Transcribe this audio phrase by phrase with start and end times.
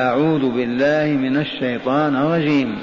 [0.00, 2.78] أعوذ بالله من الشيطان الرجيم.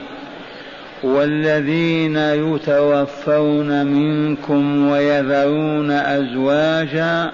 [1.03, 7.31] والذين يتوفون منكم ويذرون أزواجا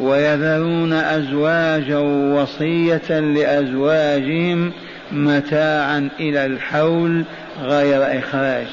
[0.00, 1.98] ويذرون أزواجا
[2.34, 4.72] وصية لأزواجهم
[5.12, 7.24] متاعا إلى الحول
[7.62, 8.68] غير إخراج.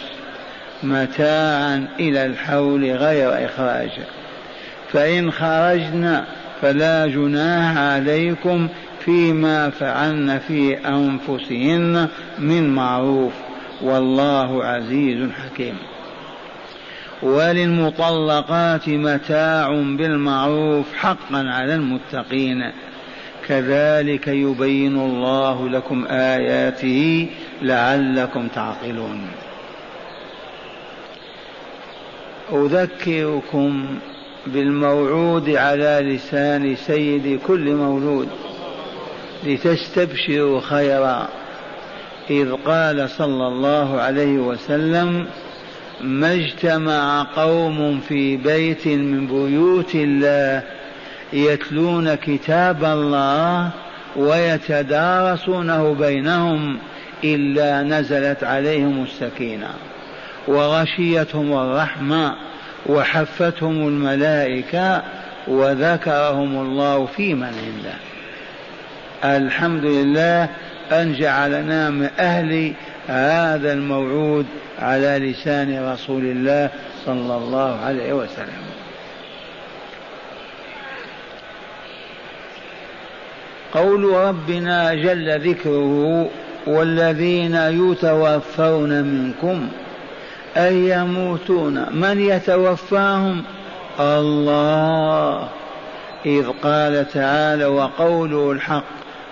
[0.83, 3.91] متاعا إلى الحول غير إخراج.
[4.93, 6.25] فإن خرجنا
[6.61, 8.67] فلا جناح عليكم
[9.07, 12.07] فيما فعلن في أنفسهن
[12.39, 13.33] من معروف
[13.81, 15.75] والله عزيز حكيم.
[17.23, 22.71] وللمطلقات متاع بالمعروف حقا على المتقين.
[23.47, 27.29] كذلك يبين الله لكم آياته
[27.61, 29.27] لعلكم تعقلون.
[32.53, 33.85] أذكركم
[34.47, 38.27] بالموعود على لسان سيد كل مولود.
[39.43, 41.27] لتستبشروا خيرا.
[42.29, 45.27] إذ قال صلى الله عليه وسلم
[46.01, 50.63] ما اجتمع قوم في بيت من بيوت الله
[51.33, 53.69] يتلون كتاب الله
[54.15, 56.77] ويتدارسونه بينهم
[57.23, 59.69] إلا نزلت عليهم السكينة.
[60.47, 62.35] وغشيتهم الرحمة
[62.85, 65.03] وحفتهم الملائكة
[65.47, 68.06] وذكرهم الله في من عنده.
[69.23, 70.49] الحمد لله
[70.91, 72.73] أن جعلنا من أهل
[73.07, 74.45] هذا الموعود
[74.79, 76.69] على لسان رسول الله
[77.05, 78.67] صلى الله عليه وسلم.
[83.73, 86.29] قول ربنا جل ذكره
[86.67, 89.67] والذين يتوفون منكم
[90.57, 93.43] أي يموتون من يتوفاهم؟
[93.99, 95.49] الله.
[96.25, 98.83] إذ قال تعالى وقوله الحق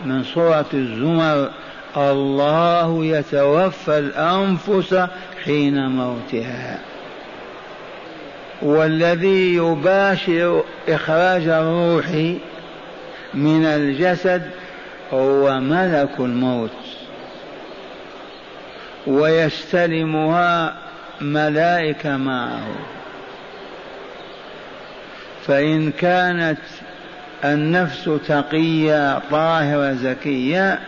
[0.05, 1.51] من سورة الزمر
[1.97, 5.07] الله يتوفى الأنفس
[5.43, 6.79] حين موتها.
[8.61, 12.07] والذي يباشر إخراج الروح
[13.33, 14.49] من الجسد
[15.13, 16.69] هو ملك الموت.
[19.07, 20.75] ويستلمها
[21.21, 22.67] ملائكة معه.
[25.47, 26.59] فإن كانت
[27.43, 30.79] النفس تقية طاهرة زكية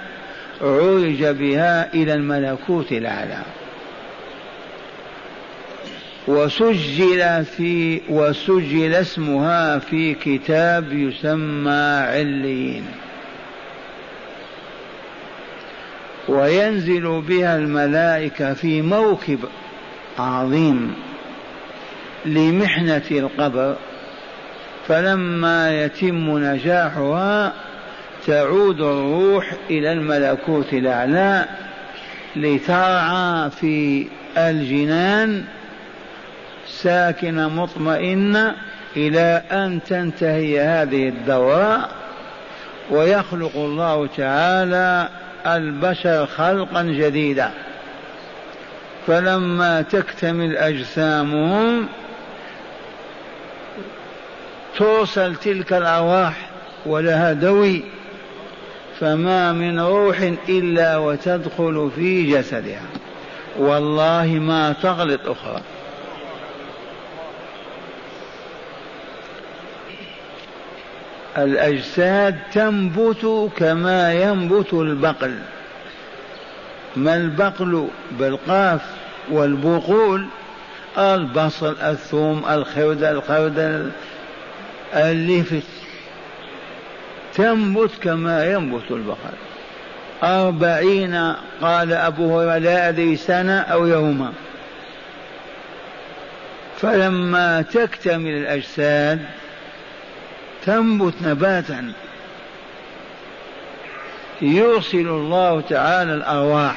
[0.62, 3.42] عرج بها إلى الملكوت الأعلى.
[6.28, 11.72] وسجل في وسجل اسمها في كتاب يسمى
[12.10, 12.86] عليين.
[16.28, 19.40] وينزل بها الملائكة في موكب
[20.20, 20.94] عظيم
[22.26, 23.76] لمحنة القبر.
[24.88, 27.54] فلما يتم نجاحها
[28.28, 31.46] تعود الروح إلى الملكوت الأعلى
[32.36, 35.44] لترعى في الجنان
[36.68, 38.56] ساكنة مطمئنة
[38.96, 41.90] إلى أن تنتهي هذه الدورة
[42.92, 45.08] ويخلق الله تعالى
[45.46, 47.52] البشر خلقا جديدا.
[49.08, 51.88] فلما تكتمل أجسامهم
[54.78, 56.50] توصل تلك الأرواح
[56.86, 57.84] ولها دوي
[59.00, 62.82] فما من روح إلا وتدخل في جسدها.
[63.60, 65.62] والله ما تغلط أخرى.
[71.38, 75.36] الأجساد تنبت كما ينبت البقل.
[76.96, 78.82] ما البقل؟ بالقاف
[79.32, 80.28] والبقول
[80.98, 83.92] البصل الثوم الخردل الخردل
[84.94, 85.68] اللفت
[87.36, 89.34] تنبت كما ينبت البقر.
[90.24, 94.34] أربعين قال أبو هريرة لا أدري سنة أو يوما.
[96.78, 99.26] فلما تكتمل الأجساد
[100.66, 101.92] تنبت نباتا.
[104.42, 106.76] يرسل الله تعالى الأرواح.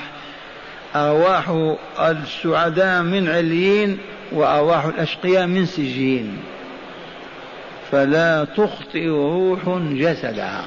[0.96, 3.98] أرواح السعداء من عليين
[4.32, 6.38] وأرواح الأشقياء من سجين.
[7.92, 10.64] فلا تخطئ روح جسدها.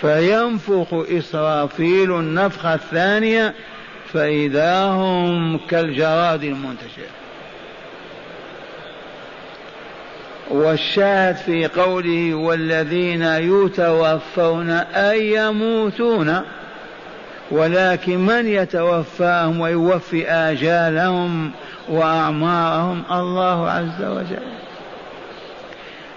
[0.00, 3.54] فينفخ إسرافيل النفخة الثانية
[4.12, 7.08] فإذا هم كالجراد المنتشر.
[10.50, 16.42] والشاهد في قوله والذين يتوفون أي يموتون
[17.50, 21.50] ولكن من يتوفاهم ويوفي آجالهم
[21.90, 24.48] وأعمارهم الله عز وجل.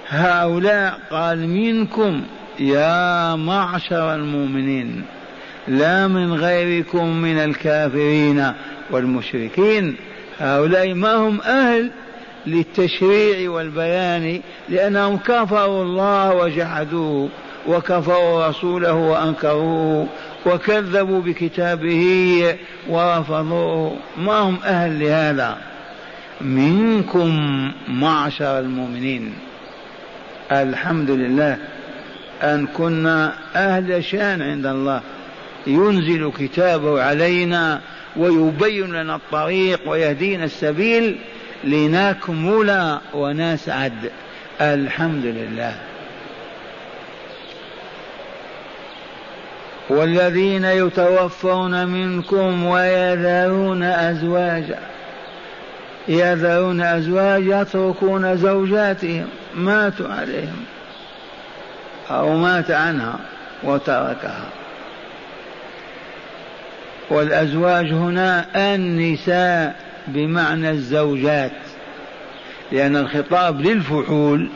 [0.07, 2.21] هؤلاء قال منكم
[2.59, 5.03] يا معشر المؤمنين
[5.67, 8.53] لا من غيركم من الكافرين
[8.91, 9.95] والمشركين.
[10.39, 11.91] هؤلاء ما هم أهل
[12.47, 17.29] للتشريع والبيان لأنهم كفروا الله وجحدوه
[17.67, 20.07] وكفروا رسوله وأنكروه
[20.45, 22.03] وكذبوا بكتابه
[22.89, 23.97] ورفضوه.
[24.17, 25.57] ما هم أهل لهذا؟
[26.41, 27.31] منكم
[27.87, 29.33] معشر المؤمنين.
[30.51, 31.57] الحمد لله
[32.43, 35.01] أن كنا أهل شأن عند الله.
[35.67, 37.81] ينزل كتابه علينا
[38.15, 41.17] ويبين لنا الطريق ويهدينا السبيل
[41.63, 44.11] لنكمل ونسعد.
[44.61, 45.90] الحمد لله.
[49.91, 54.79] والذين يتوفون منكم ويذرون أزواجا
[56.07, 60.63] يذرون أزواج يتركون زوجاتهم ماتوا عليهم
[62.11, 63.19] أو مات عنها
[63.63, 64.49] وتركها.
[67.09, 69.75] والأزواج هنا النساء
[70.07, 71.51] بمعنى الزوجات
[72.71, 74.49] لأن الخطاب للفحول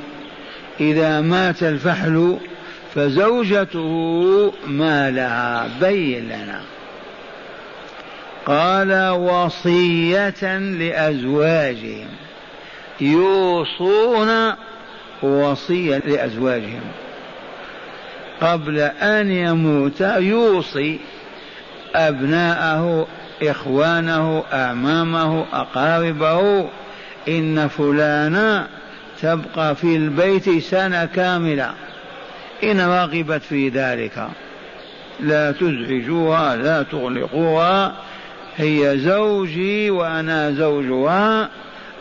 [0.80, 2.38] إذا مات الفحل
[2.96, 6.62] فزوجته ما لها بين لنا.
[8.46, 12.08] قال وصية لأزواجهم.
[13.02, 14.54] يوصون
[15.24, 16.82] وصية لأزواجهم.
[18.42, 21.00] قبل أن يموت يوصي
[21.96, 23.08] أبناءه
[23.44, 26.70] إخوانه أعمامه أقاربه.
[27.28, 28.68] إن فلانا
[29.22, 31.74] تبقى في البيت سنة كاملة.
[32.64, 34.28] إن رغبت في ذلك.
[35.20, 37.96] لا تزعجوها لا تغلقوها.
[38.58, 41.50] هي زوجي وأنا زوجها.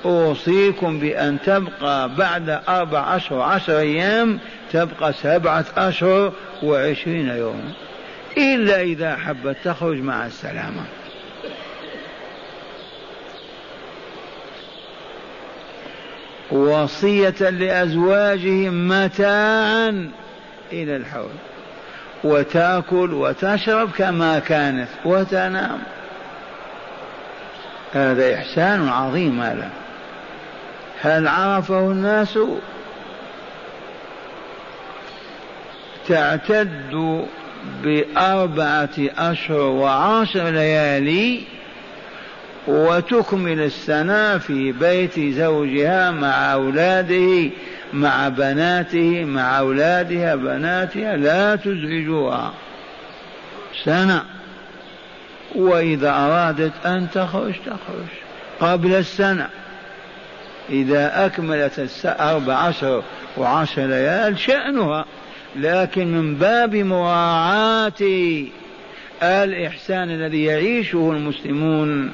[0.05, 4.39] أوصيكم بأن تبقى بعد أربع أشهر عشر أيام
[4.73, 7.73] تبقى سبعة أشهر وعشرين يوم.
[8.37, 10.85] إلا إذا حبت تخرج مع السلامة.
[16.51, 20.11] وصية لأزواجهم متاعا.
[20.73, 21.31] إلى الحول.
[22.25, 25.79] وتأكل وتشرب كما كانت وتنام.
[27.93, 29.71] هذا إحسان عظيم هذا.
[31.03, 32.39] هل عرفه الناس؟
[36.09, 37.27] تعتد
[37.83, 41.41] بأربعة أشهر وعشر ليالي
[42.67, 47.51] وتكمل السنة في بيت زوجها مع أولاده
[47.93, 52.53] مع بناته مع أولادها بناتها لا تزعجوها.
[53.85, 54.25] سنة.
[55.55, 58.09] وإذا أرادت أن تخرج تخرج.
[58.61, 59.49] قبل السنة.
[60.71, 63.03] إذا أكملت أربع عشر
[63.37, 65.05] وعشر ليال شأنها.
[65.57, 67.93] لكن من باب مراعاة
[69.23, 72.13] الإحسان الذي يعيشه المسلمون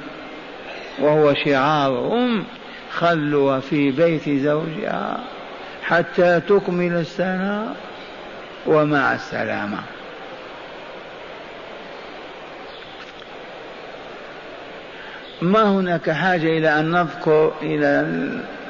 [0.99, 2.43] وهو شعارهم
[2.91, 5.19] خلوا في بيت زوجها.
[5.91, 7.75] حتى تكمل السنة
[8.65, 9.77] ومع السلامة.
[15.41, 18.07] ما هناك حاجة إلى أن نذكر إلى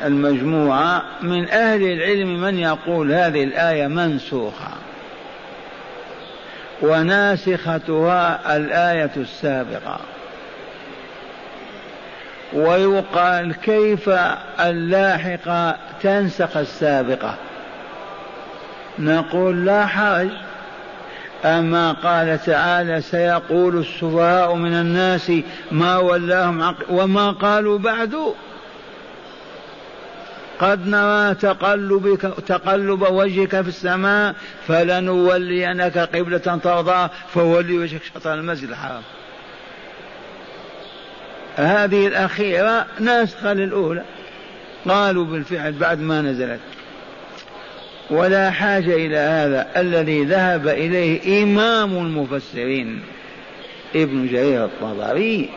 [0.03, 4.71] المجموعة؟ من أهل العلم من يقول هذه الآية منسوخة.
[6.81, 9.99] وناسختها الآية السابقة.
[12.53, 14.09] ويقال كيف
[14.59, 17.35] اللاحقة تنسخ السابقة.
[18.99, 20.29] نقول لا حرج.
[21.45, 25.31] أما قال تعالى سيقول السفهاء من الناس
[25.71, 28.15] ما ولاهم وما قالوا بعد.
[30.59, 34.35] قد نرى تقلبك تقلب وجهك في السماء
[34.67, 39.01] فلنولينك قبلة ترضى فولي وجهك شطر المسجد الحرام.
[41.55, 44.03] هذه الأخيرة ناسخة للأولى.
[44.89, 46.59] قالوا بالفعل بعد ما نزلت.
[48.09, 53.01] ولا حاجة إلى هذا الذي ذهب إليه إمام المفسرين.
[53.95, 55.49] ابن جرير الطبري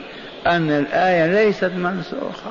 [0.47, 2.51] أن الآية ليست منسوخة.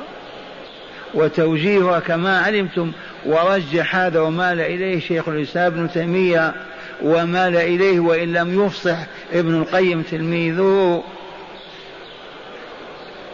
[1.13, 2.91] وتوجيهها كما علمتم
[3.25, 6.53] ورجح هذا ومال إليه شيخ الإسلام ابن تيمية
[7.01, 8.97] ومال إليه وإن لم يفصح
[9.33, 11.03] ابن القيم تلميذه.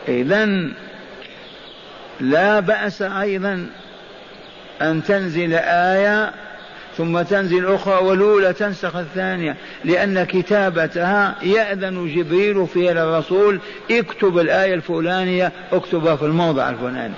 [0.08, 0.69] إذا
[2.19, 3.69] لا بأس أيضا
[4.81, 6.31] أن تنزل آية
[6.97, 13.59] ثم تنزل أخرى والأولى تنسخ الثانية لأن كتابتها يأذن جبريل فيها للرسول
[13.91, 17.13] اكتب الآية الفلانية اكتبها في الموضع الفلاني.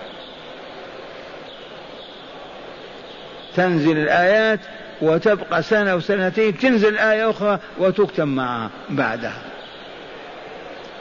[3.55, 4.59] تنزل الآيات
[5.01, 9.41] وتبقى سنة وسنتين تنزل آية أخرى وتكتب معها بعدها.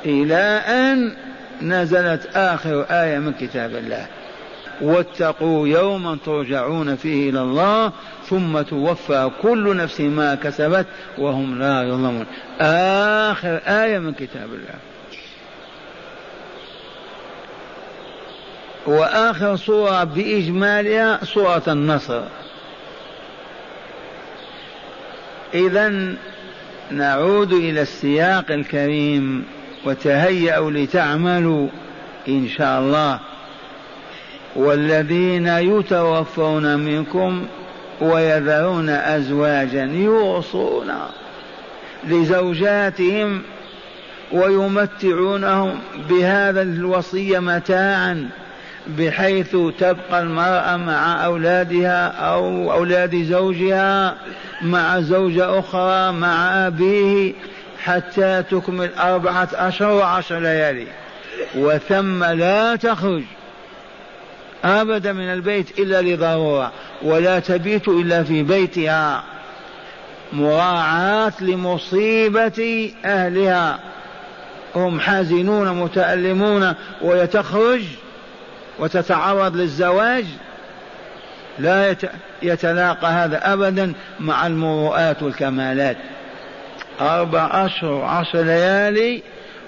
[0.06, 1.16] إلى أن
[1.62, 4.06] نزلت آخر آية من كتاب الله.
[4.80, 7.92] واتقوا يوما ترجعون فيه إلى الله
[8.26, 10.86] ثم توفى كل نفس ما كسبت
[11.18, 12.26] وهم لا يظلمون.
[12.60, 14.74] آخر آية من كتاب الله.
[18.86, 22.22] وآخر صورة بإجمالها صورة النصر.
[25.54, 26.14] إذا
[26.90, 29.44] نعود إلى السياق الكريم.
[29.84, 31.68] وتهيأوا لتعملوا
[32.28, 33.20] إن شاء الله.
[34.56, 37.46] والذين يتوفون منكم
[38.00, 40.92] ويذرون أزواجا يوصون
[42.08, 43.42] لزوجاتهم
[44.32, 48.28] ويمتعونهم بهذا الوصية متاعا
[48.98, 54.16] بحيث تبقى المرأة مع أولادها أو أولاد زوجها
[54.62, 57.32] مع زوجة أخرى مع أبيه
[57.84, 60.86] حتى تكمل أربعة أشهر وعشر ليالي.
[61.54, 63.22] وثم لا تخرج
[64.64, 66.72] أبدا من البيت إلا لضرورة
[67.02, 69.24] ولا تبيت إلا في بيتها.
[70.32, 73.78] مراعاة لمصيبة أهلها.
[74.76, 77.82] هم حازنون متألمون ويتخرج
[78.78, 80.24] وتتعرض للزواج.
[81.58, 81.96] لا
[82.42, 85.96] يتلاقى هذا أبدا مع المروءات والكمالات.
[87.00, 89.22] أربع أشهر وعشر ليالي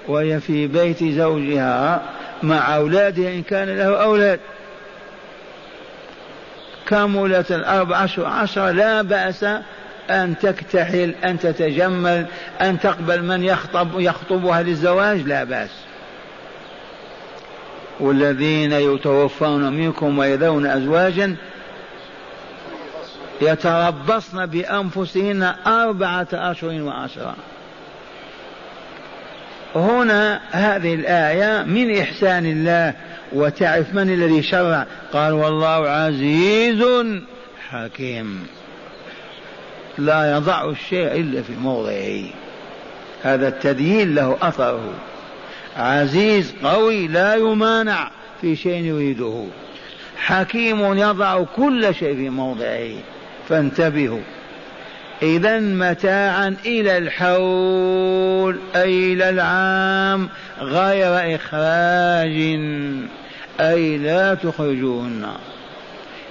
[0.08, 2.02] وهي في بيت زوجها
[2.42, 4.40] مع أولادها إن كان له أولاد.
[6.88, 9.44] كملت الأربع أشهر عشر؟ لا بأس
[10.10, 12.26] أن تكتحل أن تتجمل
[12.60, 15.70] أن تقبل من يخطب يخطبها للزواج لا بأس.
[18.00, 21.36] والذين يتوفون منكم ويذرون أزواجا
[23.42, 27.36] يتربصن بأنفسهن أربعة أشهر وعشرة.
[29.76, 32.94] هنا هذه الآية من إحسان الله
[33.32, 36.84] وتعرف من الذي شرع؟ قال والله عزيز
[37.70, 38.46] حكيم.
[39.98, 42.24] لا يضع الشيء إلا في موضعه.
[43.22, 44.94] هذا التدين له أثره.
[45.76, 49.44] عزيز قوي لا يمانع في شيء يريده.
[50.16, 52.90] حكيم يضع كل شيء في موضعه.
[53.48, 54.20] فانتبهوا.
[55.22, 60.28] إذا متاعا إلى الحول أي إلى العام
[60.60, 62.60] غير إخراج
[63.60, 65.26] أي لا تخرجوهن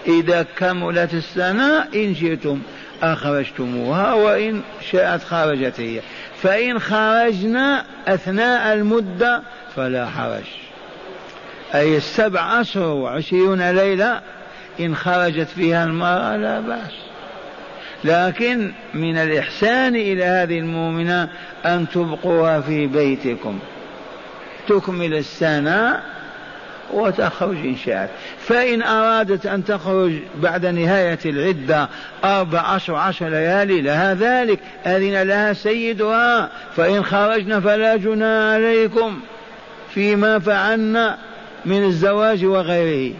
[0.07, 2.61] إذا كملت السنة إن شئتم
[3.03, 5.99] أخرجتموها وإن شاءت خرجت هي.
[6.41, 9.41] فإن خرجنا أثناء المدة
[9.75, 10.43] فلا حرج.
[11.75, 14.21] أي السبع أشهر وعشرون ليلة
[14.79, 16.91] إن خرجت فيها المرأة لا بأس.
[18.03, 21.29] لكن من الإحسان إلى هذه المؤمنة
[21.65, 23.59] أن تبقوها في بيتكم.
[24.67, 26.01] تكمل السنة
[26.93, 28.09] وتخرج إن شاءت.
[28.39, 31.89] فإن أرادت أن تخرج بعد نهاية العدة
[32.23, 39.19] أربع أشهر عشر ليالي لها ذلك أذن لها سيدها فإن خرجنا فلا جنى عليكم
[39.93, 41.17] فيما فعلنا
[41.65, 43.13] من الزواج وغيره.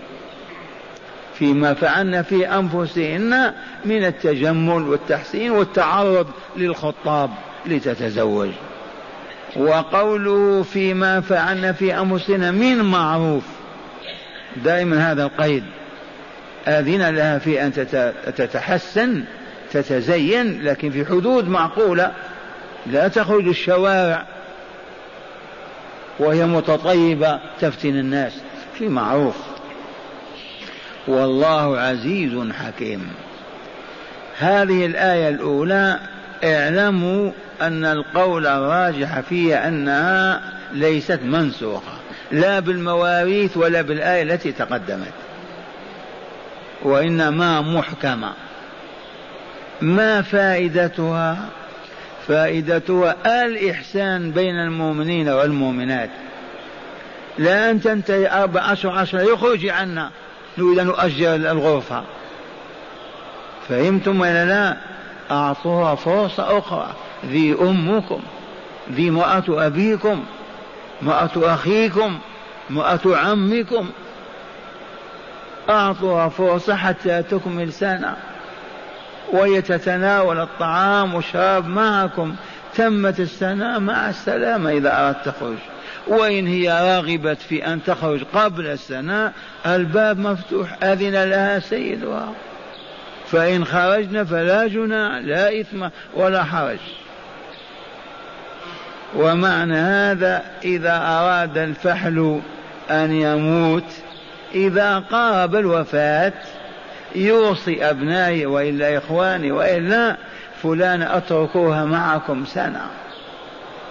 [1.42, 3.54] فيما فعلنا في أنفسهن
[3.86, 7.30] من التجمل والتحسين والتعرض للخطاب
[7.66, 8.50] لتتزوج.
[9.56, 13.44] وقوله فيما فعلنا في أنفسنا من معروف.
[14.56, 15.64] دائما هذا القيد.
[16.68, 17.74] أذن لها في أن
[18.36, 19.24] تتحسن
[19.72, 22.12] تتزين لكن في حدود معقولة
[22.88, 24.26] لا تخرج الشوارع.
[26.20, 28.34] وهي متطيبة تفتن الناس
[28.78, 29.51] في معروف.
[31.08, 33.08] والله عزيز حكيم.
[34.38, 36.00] هذه الآية الأولى
[36.44, 37.32] اعلموا
[37.62, 40.42] أن القول الراجح فيها أنها
[40.74, 41.94] ليست منسوخة
[42.32, 45.14] لا بالمواريث ولا بالآية التي تقدمت.
[46.84, 48.34] وإنما محكمة.
[49.82, 51.38] ما فائدتها؟
[52.28, 56.10] فائدتها الإحسان بين المؤمنين والمؤمنات.
[57.38, 60.10] لا أن تنتهي أربع عشر عشر يخرج عنا.
[60.58, 62.04] نريد أن نؤجر الغرفة.
[63.70, 64.78] فهمتم ولا لا؟
[65.32, 66.88] أعطوها فرصة أخرى.
[67.26, 68.20] ذي أمكم
[68.92, 70.24] ذي امرأة أبيكم
[71.04, 72.20] امرأة أخيكم
[72.72, 73.90] امرأة عمكم.
[75.70, 78.16] أعطوها فرصة حتى تكمل سنة
[79.32, 82.36] وهي تتناول الطعام والشراب معكم.
[82.76, 85.58] تمت السنة مع السلامة إذا أردت تخرج.
[86.08, 89.32] وإن هي راغبت في أن تخرج قبل السنة
[89.66, 92.34] الباب مفتوح أذن لها سيدها.
[93.28, 96.80] فإن خرجنا فلا جناح لا إثم ولا حرج.
[99.16, 102.42] ومعنى هذا إذا أراد الفحل
[102.90, 103.92] أن يموت
[104.56, 106.34] إذا قارب الوفاة
[107.16, 110.18] يوصي أبنائي وإلا إخواني وإلا
[110.64, 112.88] فلان أتركوها معكم سنة.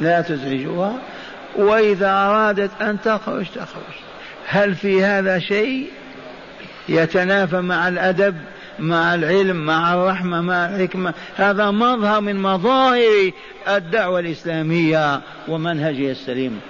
[0.01, 0.93] لا تزعجوها.
[1.57, 3.95] وإذا أرادت أن تخرج تخرج.
[4.47, 5.91] هل في هذا شيء؟
[6.89, 8.37] يتنافى مع الأدب
[8.79, 11.15] مع العلم مع الرحمة مع الحكمة.
[11.37, 13.31] هذا مظهر من مظاهر
[13.69, 16.61] الدعوة الإسلامية ومنهجها السليم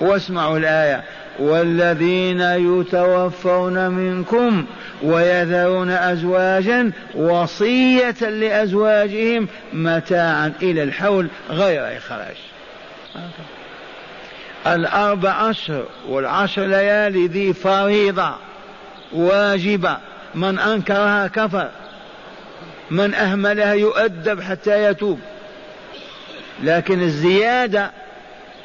[0.00, 1.04] واسمعوا الآية.
[1.38, 4.64] والذين يتوفون منكم
[5.02, 12.36] ويذرون أزواجا وصية لأزواجهم متاعا إلى الحول غير إخراج
[14.66, 18.34] الأربع أشهر والعشر ليالي ذي فريضة
[19.12, 19.98] واجبة.
[20.34, 21.68] من أنكرها كفر.
[22.90, 25.20] من أهملها يؤدب حتى يتوب.
[26.62, 27.90] لكن الزيادة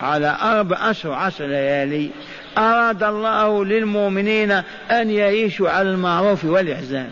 [0.01, 2.10] على أربع أشهر عشر ليالي
[2.58, 4.52] أراد الله للمؤمنين
[4.92, 7.10] أن يعيشوا على المعروف والإحسان.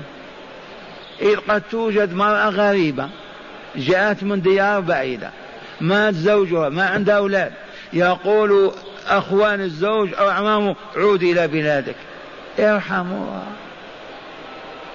[1.22, 3.10] إذ قد توجد مرأة غريبة
[3.76, 5.30] جاءت من ديار بعيدة
[5.82, 7.52] مات زوجها ما عندها أولاد.
[7.94, 8.72] يقول
[9.08, 11.96] أخوان الزوج أو أعمامه عود إلى بلادك.
[12.60, 13.44] ارحموها.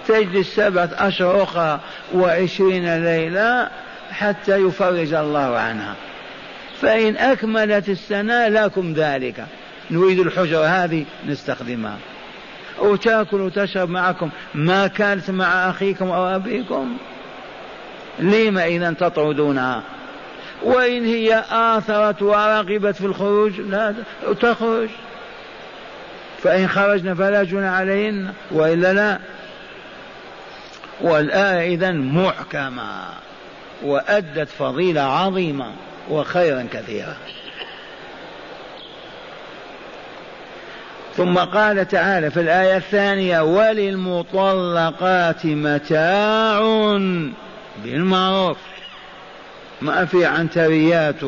[0.08, 1.80] تجلس سبعة أشهر أخرى
[2.14, 3.68] وعشرين ليلة
[4.10, 5.94] حتى يفرج الله عنها.
[6.80, 9.46] فإن أكملت السنة لكم ذلك.
[9.90, 11.98] نريد الحجرة هذه نستخدمها.
[12.78, 16.96] وتاكل وتشرب معكم ما كانت مع أخيكم أو أبيكم.
[18.18, 19.82] لما إذا تطردونها
[20.62, 23.94] وإن هي آثرت ورغبت في الخروج لا
[24.40, 24.88] تخرج.
[26.42, 29.18] فإن خرجنا فلا جنى عليهن وإلا لا.
[31.00, 33.04] والآية إذا محكمة
[33.82, 35.72] وأدت فضيلة عظيمة
[36.10, 37.16] وخيرا كثيرا.
[41.20, 46.60] ثم قال تعالى في الآية الثانية وللمطلقات متاع
[47.84, 48.56] بالمعروف.
[49.82, 51.24] ما في عنتريات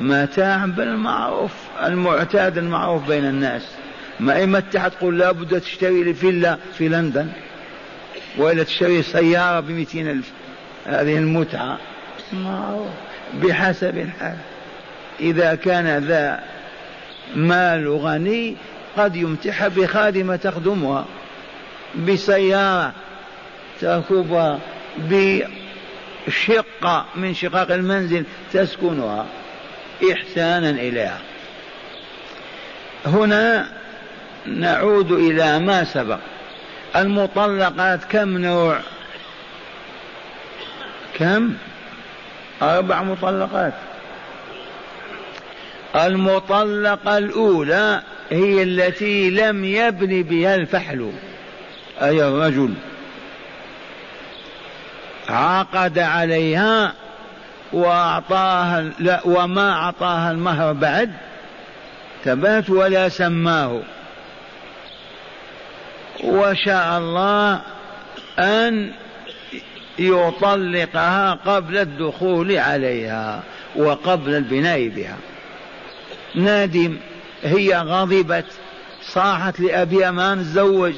[0.00, 1.52] ومتاع بالمعروف
[1.84, 3.62] المعتاد المعروف بين الناس.
[4.20, 7.28] ما إما تقول لابد تشتري لي فيلا في لندن
[8.38, 10.30] وإلا تشتري سيارة بمئتين ألف.
[10.86, 11.78] هذه المتعة.
[12.32, 12.88] معروف.
[13.42, 14.36] بحسب الحال.
[15.20, 16.55] إذا كان ذا
[17.34, 18.56] مال غني
[18.96, 21.04] قد يمتح بخادمة تخدمها
[22.08, 22.92] بسيارة
[23.80, 24.58] تركبها
[24.98, 25.46] بشقة
[27.14, 29.26] من شقق المنزل تسكنها
[30.12, 31.18] إحسانا إليها.
[33.06, 33.68] هنا
[34.46, 36.18] نعود إلى ما سبق.
[36.96, 38.80] المطلقات كم نوع؟
[41.14, 41.54] كم؟
[42.62, 43.72] أربع مطلقات.
[45.96, 51.12] المطلقة الأولى هي التي لم يبن بها الفحل.
[52.02, 52.74] أي الرجل
[55.28, 56.92] عقد عليها
[57.72, 61.12] وأعطاها لا وما أعطاها المهر بعد
[62.24, 63.80] تبات ولا سماه.
[66.24, 67.60] وشاء الله
[68.38, 68.92] أن
[69.98, 73.42] يطلقها قبل الدخول عليها
[73.76, 75.16] وقبل البناء بها.
[76.36, 76.96] نادم
[77.42, 78.44] هي غضبت
[79.02, 80.92] صاحت لأبيها ما نتزوج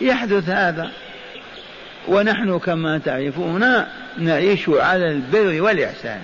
[0.00, 0.90] يحدث هذا.
[2.08, 3.84] ونحن كما تعرفون
[4.18, 6.20] نعيش على البر والإحسان.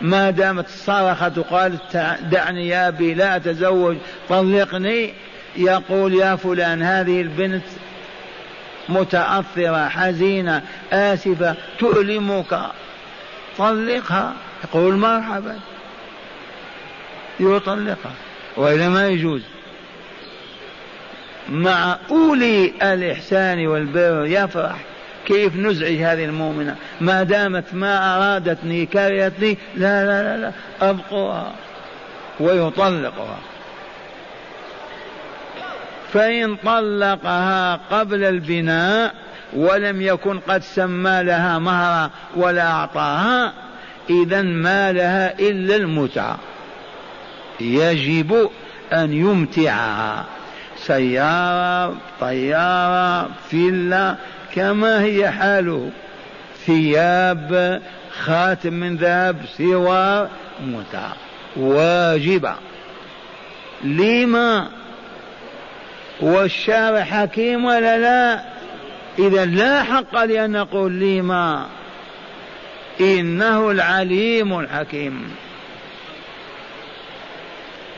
[0.00, 1.96] ما دامت صرخت وقالت
[2.30, 3.96] دعني يا أبي لا أتزوج
[4.28, 5.12] طلقني.
[5.56, 7.64] يقول يا فلان هذه البنت
[8.88, 10.62] متأثرة حزينة
[10.92, 12.60] آسفة تؤلمك.
[13.58, 14.34] طلقها.
[14.64, 15.56] يقول مرحبا.
[17.40, 18.12] يطلقها
[18.56, 19.42] وإلا ما يجوز.
[21.48, 24.76] مع أولي الإحسان والبر يفرح
[25.26, 26.76] كيف نزعج هذه المؤمنة.
[27.00, 30.52] ما دامت ما أرادتني كرهتني لا لا لا, لا
[30.90, 31.52] أبقوها
[32.40, 33.38] ويطلقها.
[36.12, 39.14] فإن طلقها قبل البناء
[39.52, 43.52] ولم يكن قد سمى لها مهرا ولا أعطاها
[44.10, 46.38] إذا ما لها إلا المتعة.
[47.60, 48.50] يجب
[48.92, 50.24] أن يمتعها
[50.76, 54.16] سيارة طيارة فيلا
[54.54, 55.90] كما هي حاله.
[56.66, 57.82] ثياب
[58.24, 60.28] خاتم من ذهب سوار
[60.66, 61.12] متعة
[61.56, 62.54] واجبة.
[63.84, 64.68] لما؟
[66.20, 68.44] والشارع حكيم ولا لا؟
[69.18, 71.66] إذا لا حق لأن نقول لما.
[73.00, 75.30] إنه العليم الحكيم.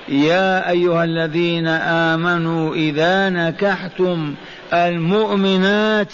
[0.09, 4.35] يا أيها الذين آمنوا إذا نكحتم
[4.73, 6.13] المؤمنات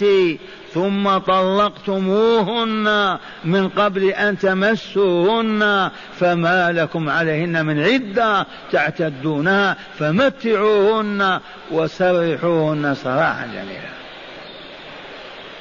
[0.73, 11.39] ثم طلقتموهن من قبل أن تمسوهن فما لكم عليهن من عدة تعتدونها فمتعوهن
[11.71, 13.93] وسرحوهن سراحا جميلا.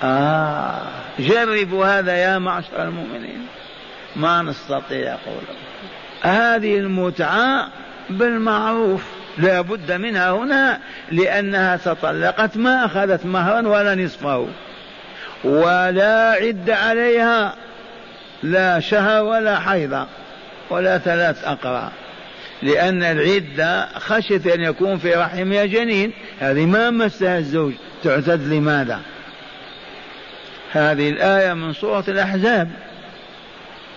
[0.03, 0.83] آه
[1.18, 3.47] جربوا هذا يا معشر المؤمنين.
[4.16, 5.57] ما نستطيع قوله.
[6.23, 7.68] هذه المتعة
[8.18, 9.03] بالمعروف.
[9.38, 10.79] لا بد منها هنا
[11.12, 14.48] لأنها تطلقت ما أخذت مهرا ولا نصفه.
[15.44, 17.55] ولا عد عليها
[18.42, 20.07] لا شهر ولا حيضة
[20.70, 21.90] ولا ثلاث أقرى
[22.62, 26.12] لأن العدة خشيت أن يكون في رحمها جنين.
[26.40, 27.72] هذه ما مسها الزوج
[28.05, 29.01] تعتد لماذا؟
[30.72, 32.70] هذه الآية من سورة الأحزاب.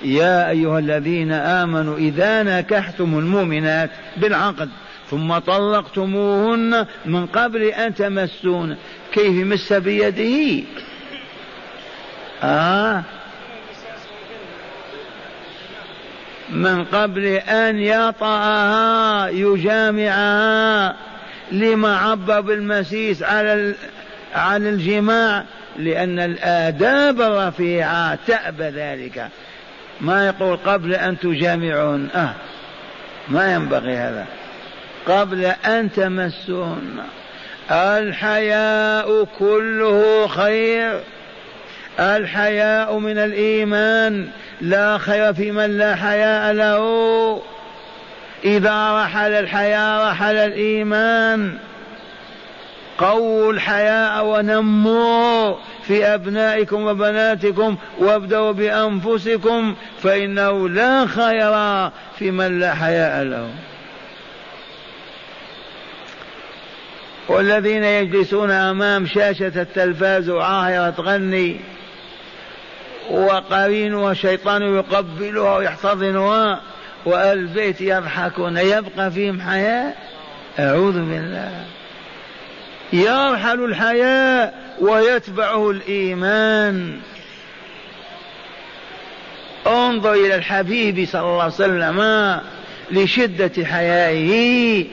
[0.01, 4.69] يا أيها الذين آمنوا إذا نكحتم المؤمنات بالعقد
[5.09, 8.77] ثم طلقتموهن من قبل أن تمسون
[9.13, 10.63] كيف مس بيده؟
[12.43, 13.03] آه.
[16.49, 20.95] من قبل أن يطأها يجامعها.
[21.51, 23.75] لما عبر بالمسيس على
[24.35, 25.43] على الجماع؟
[25.77, 29.29] لأن الآداب الرفيعة تأبى ذلك.
[30.01, 32.09] ما يقول قبل أن تجامعون.
[32.15, 32.33] آه.
[33.27, 34.25] ما ينبغي هذا.
[35.07, 36.97] قبل أن تمسون.
[37.71, 40.99] الحياء كله خير.
[41.99, 44.27] الحياء من الإيمان.
[44.61, 47.41] لا خير في من لا حياء له.
[48.45, 51.57] إذا رحل الحياء رحل الإيمان.
[52.97, 61.51] قووا الحياء ونموا في أبنائكم وبناتكم وابدأوا بأنفسكم فإنه لا خير
[62.19, 63.49] في من لا حياء له.
[67.27, 71.59] والذين يجلسون أمام شاشة التلفاز وعاهرة تغني
[73.11, 76.61] وقرين وشيطان يقبلها ويحتضنها
[77.05, 79.93] والبيت يضحكون يبقى فيهم حياة
[80.59, 81.65] أعوذ بالله.
[82.95, 86.99] يرحل الحياء ويتبعه الإيمان.
[89.67, 92.39] انظر إلى الحبيب صلى الله عليه وسلم
[92.91, 94.85] لشدة حيائه.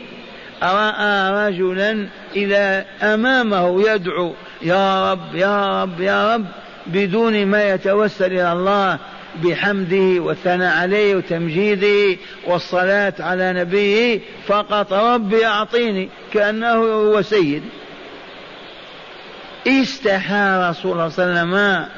[0.63, 6.47] رأى رجلا إلى أمامه يدعو يا رب يا رب يا رب.
[6.87, 8.99] بدون ما يتوسل إلى الله
[9.45, 16.09] بحمده والثناء عليه وتمجيده والصلاة على نبيه فقط ربي أعطيني.
[16.33, 17.63] كأنه هو سيد
[19.67, 21.89] استحى رسول الله صلى الله عليه وسلم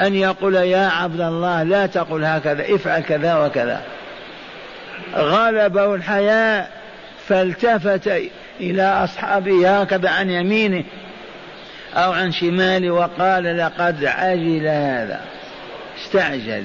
[0.00, 3.82] أن يقول يا عبد الله لا تقل هكذا افعل كذا وكذا.
[5.14, 6.70] غلبه الحياء
[7.28, 8.20] فالتفت
[8.60, 10.84] إلى أصحابه هكذا عن يمينه
[11.94, 15.20] أو عن شماله وقال لقد عجل هذا.
[15.98, 16.64] استعجل.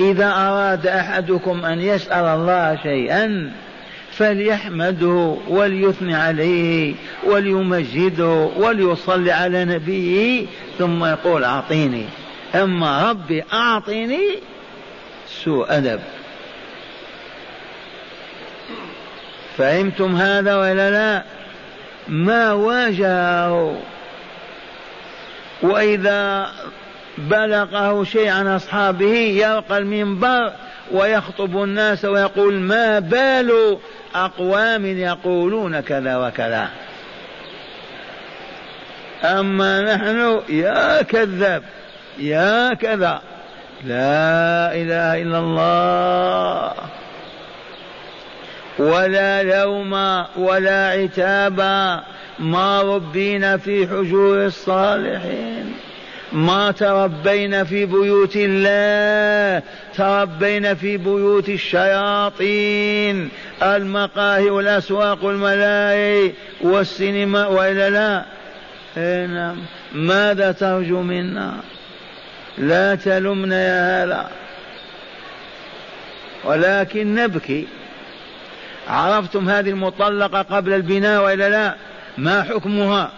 [0.00, 3.52] إذا أراد أحدكم أن يسأل الله شيئا
[4.18, 10.46] فليحمده وليثني عليه وليمجده وليصلي على نبيه
[10.78, 12.04] ثم يقول أعطيني.
[12.54, 14.38] أما ربي أعطيني
[15.44, 16.00] سوء أدب.
[19.56, 21.24] فهمتم هذا ولا لا؟
[22.08, 23.80] ما واجهه.
[25.62, 26.50] وإذا
[27.18, 30.52] بلغه شيء عن أصحابه يرقى المنبر
[30.92, 33.78] ويخطب الناس ويقول ما بال
[34.14, 36.68] أقوام يقولون كذا وكذا.
[39.24, 41.62] أما نحن يا كذاب
[42.18, 43.22] يا كذا
[43.84, 46.72] لا إله إلا الله.
[48.78, 49.92] ولا لوم
[50.36, 52.02] ولا عتابا
[52.38, 55.67] ما ربينا في حجور الصالحين.
[56.32, 59.62] ما تربينا في بيوت الله
[59.94, 63.28] تربينا في بيوت الشياطين
[63.62, 68.24] المقاهي والأسواق والملاهي والسينما والا لا.
[68.96, 69.56] إيه نعم.
[69.92, 71.54] ماذا ترجو منا؟
[72.58, 74.30] لا تلمنا يا هذا
[76.44, 77.66] ولكن نبكي.
[78.88, 81.74] عرفتم هذه المطلقة قبل البناء وإلا لا؟
[82.18, 83.10] ما حكمها؟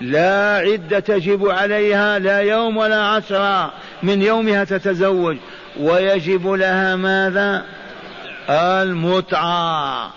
[0.00, 3.72] لا عدة تجب عليها لا يوم ولا عشرة.
[4.02, 5.36] من يومها تتزوج.
[5.80, 7.64] ويجب لها ماذا؟
[8.50, 10.10] المتعة.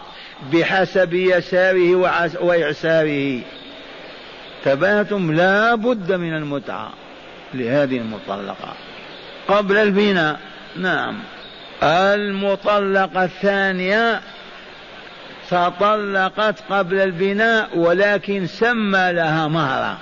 [0.54, 1.96] بحسب يساره
[2.42, 3.42] وإعساره.
[4.66, 6.90] تباتم لا بد من المتعة
[7.54, 8.74] لهذه المطلقة.
[9.48, 10.40] قبل البناء.
[10.76, 11.20] نعم.
[11.84, 14.22] المطلقة الثانية
[15.50, 19.98] تطلقت قبل البناء ولكن سمى لها مهرا.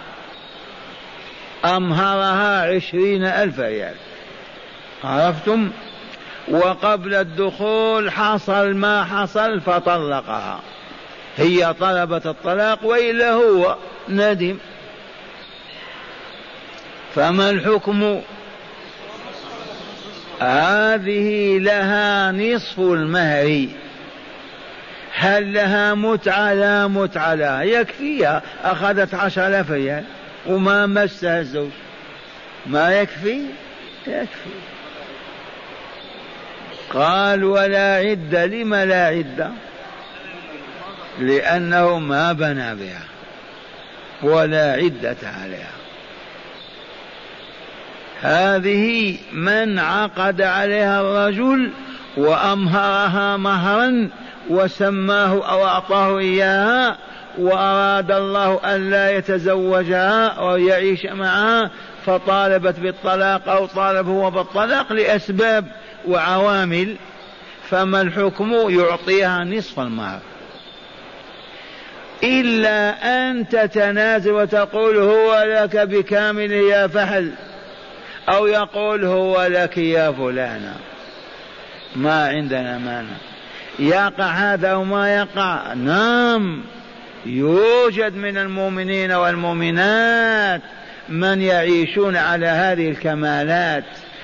[1.66, 3.96] أمهرها عشرين ألف ريال.
[5.04, 5.72] عرفتم؟
[6.48, 10.60] وقبل الدخول حصل ما حصل فطلقها.
[11.38, 13.76] هي طلبت الطلاق وإلا هو
[14.10, 14.58] ندم.
[17.16, 18.22] فما الحكم؟
[20.40, 23.68] هذه لها نصف المهر
[25.18, 28.42] هل لها متعة؟ لا متعة لها يكفيها.
[28.64, 30.04] أخذت عشر آلاف ريال
[30.46, 31.70] وما مسها الزوج.
[32.66, 33.42] ما يكفي؟
[34.08, 34.50] يكفي.
[36.94, 38.46] قال ولا عدة.
[38.46, 39.50] لما لا عدة؟
[41.20, 43.04] لأنه ما بنى بها
[44.24, 45.76] ولا عدة عليها.
[48.22, 51.72] هذه من عقد عليها الرجل
[52.18, 54.10] وأمهرها مهرا
[54.50, 56.98] وسماه أو أعطاه إياها
[57.38, 61.72] وأراد الله أن لا يتزوجها أو يعيش معها
[62.06, 65.66] فطالبت بالطلاق أو طالب هو بالطلاق لأسباب
[66.08, 66.96] وعوامل
[67.70, 70.20] فما الحكم؟ يعطيها نصف المهر
[72.24, 77.32] إلا أن تتنازل وتقول هو لك بكامل يا فحل
[78.30, 80.76] أو يقول هو لك يا فلانة.
[81.96, 83.35] ما عندنا مانع.
[83.80, 85.74] يقع هذا أو ما يقع.
[85.74, 86.64] نعم
[87.26, 90.62] يوجد من المؤمنين والمؤمنات
[91.10, 93.84] من يعيشون على هذه الكمالات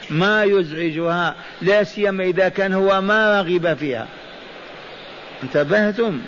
[0.10, 4.08] ما يزعجها لا سيما إذا كان هو ما رغب فيها.
[5.44, 6.22] انتبهتم؟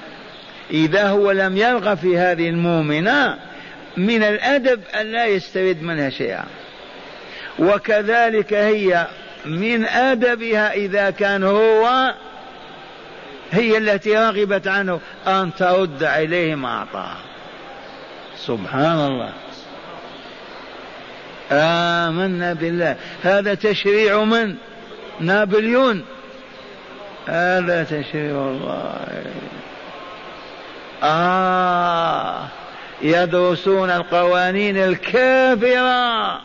[0.72, 3.38] إذا هو لم يرغب في هذه المؤمنة
[3.98, 6.46] من الأدب أن لا يسترد منها شيئا.
[7.60, 9.08] وكذلك هي
[9.46, 12.14] من أدبها إذا كان هو
[13.54, 17.18] هي التي رغبت عنه أن ترد إليه ما أعطاها
[18.38, 19.34] سبحان الله.
[21.52, 22.96] آمنا بالله.
[23.24, 24.56] هذا تشريع من؟
[25.20, 26.06] نابليون.
[27.28, 29.24] هذا تشريع الله.
[31.04, 32.48] آه.
[33.02, 36.42] يدرسون القوانين الكافرة.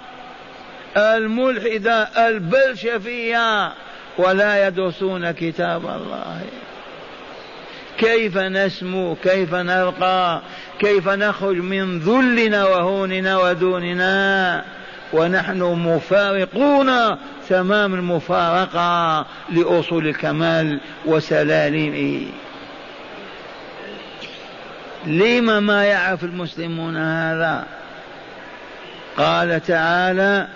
[0.97, 3.73] الملحدة البلشفية.
[4.19, 6.41] ولا يدرسون كتاب الله.
[7.99, 10.43] كيف نسمو كيف نرقى
[10.79, 14.65] كيف نخرج من ذلنا وهوننا ودوننا.
[15.13, 17.17] ونحن مفارقون
[17.49, 22.27] تمام المفارقة لأصول الكمال وسلالمه
[25.07, 27.67] لما ما يعرف المسلمون هذا؟
[29.17, 30.49] قال تعالى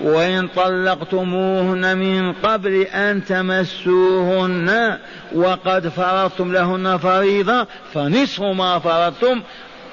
[0.00, 4.98] وإن طلقتموهن من قبل أن تمسوهن
[5.34, 9.42] وقد فرضتم لهن فريضة فنصف ما فرضتم.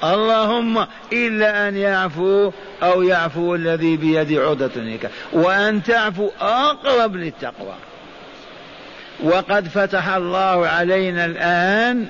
[0.03, 2.51] اللهم إلا أن يعفو
[2.83, 7.75] أو يعفو الذي بيد عدة النكاح وأن تعفو أقرب للتقوى.
[9.23, 12.07] وقد فتح الله علينا الآن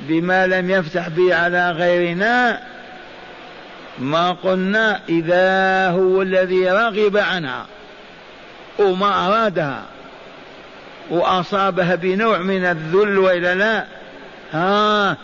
[0.00, 2.60] بما لم يفتح به على غيرنا
[3.98, 7.66] ما قلنا إذا هو الذي رغب عنها
[8.78, 9.82] وما أرادها
[11.10, 13.84] وأصابها بنوع من الذل وإلا لا
[14.52, 15.16] ها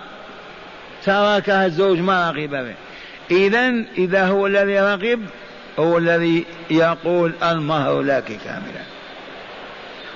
[1.05, 2.75] تركها الزوج ما رغب به.
[3.31, 5.21] إذا إذا هو الذي رغب
[5.79, 8.91] هو الذي يقول المهر لك كاملا.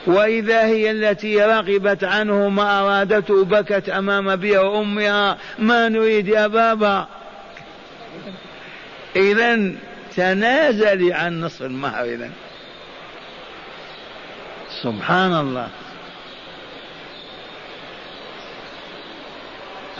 [0.07, 7.07] وإذا هي التي رغبت عنه ما أرادته بكت أمام أبيها وأمها ما نريد يا بابا.
[9.17, 9.73] إذا
[10.17, 12.31] تنازلي عن نصف المهر إذا.
[14.83, 15.69] سبحان الله.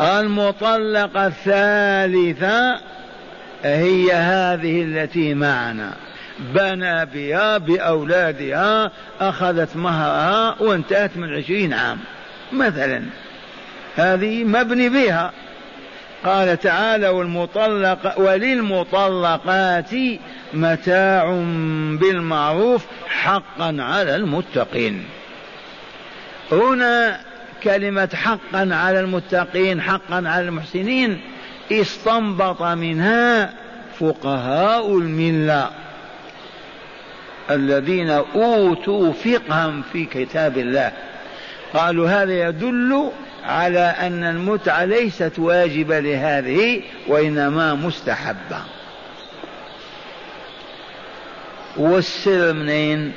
[0.01, 2.81] المطلقة الثالثة
[3.65, 5.93] هي هذه التي معنا.
[6.39, 11.99] بنى بها بأولادها أخذت مهرها وانتهت من عشرين عام.
[12.53, 13.03] مثلا
[13.97, 15.33] هذه مبني بها.
[16.25, 19.91] قال تعالى والمطلق وللمطلقات
[20.55, 21.25] متاع
[22.01, 25.05] بالمعروف حقا على المتقين.
[26.53, 27.21] هنا
[27.63, 31.21] كلمة حقا على المتقين حقا على المحسنين
[31.73, 33.55] استنبط منها
[34.01, 35.71] فقهاء الملة
[37.51, 40.93] الذين أوتوا فقها في كتاب الله.
[41.75, 43.11] قالوا هذا يدل
[43.45, 48.61] على أن المتعة ليست واجبة لهذه وإنما مستحبة.
[51.77, 53.13] والسر منين؟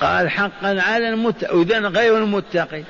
[0.00, 2.82] قال حقا على المتقي إذن غير المتقي.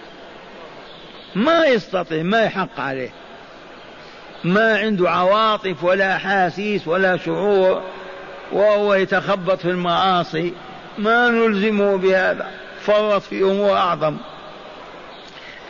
[1.34, 3.10] ما يستطيع ما يحق عليه.
[4.44, 7.82] ما عنده عواطف ولا أحاسيس ولا شعور
[8.52, 10.52] وهو يتخبط في المعاصي.
[10.98, 12.50] ما نلزمه بهذا.
[12.80, 14.16] فرط في أمور أعظم.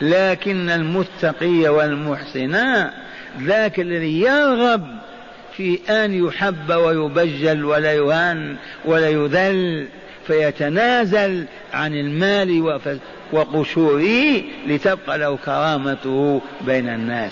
[0.01, 2.85] لكن المتقي والمحسن
[3.41, 4.87] ذاك الذي يرغب
[5.57, 9.87] في أن يحب ويبجل ولا يهان ولا يذل
[10.27, 12.79] فيتنازل عن المال
[13.31, 17.31] وقشوره لتبقى له كرامته بين الناس.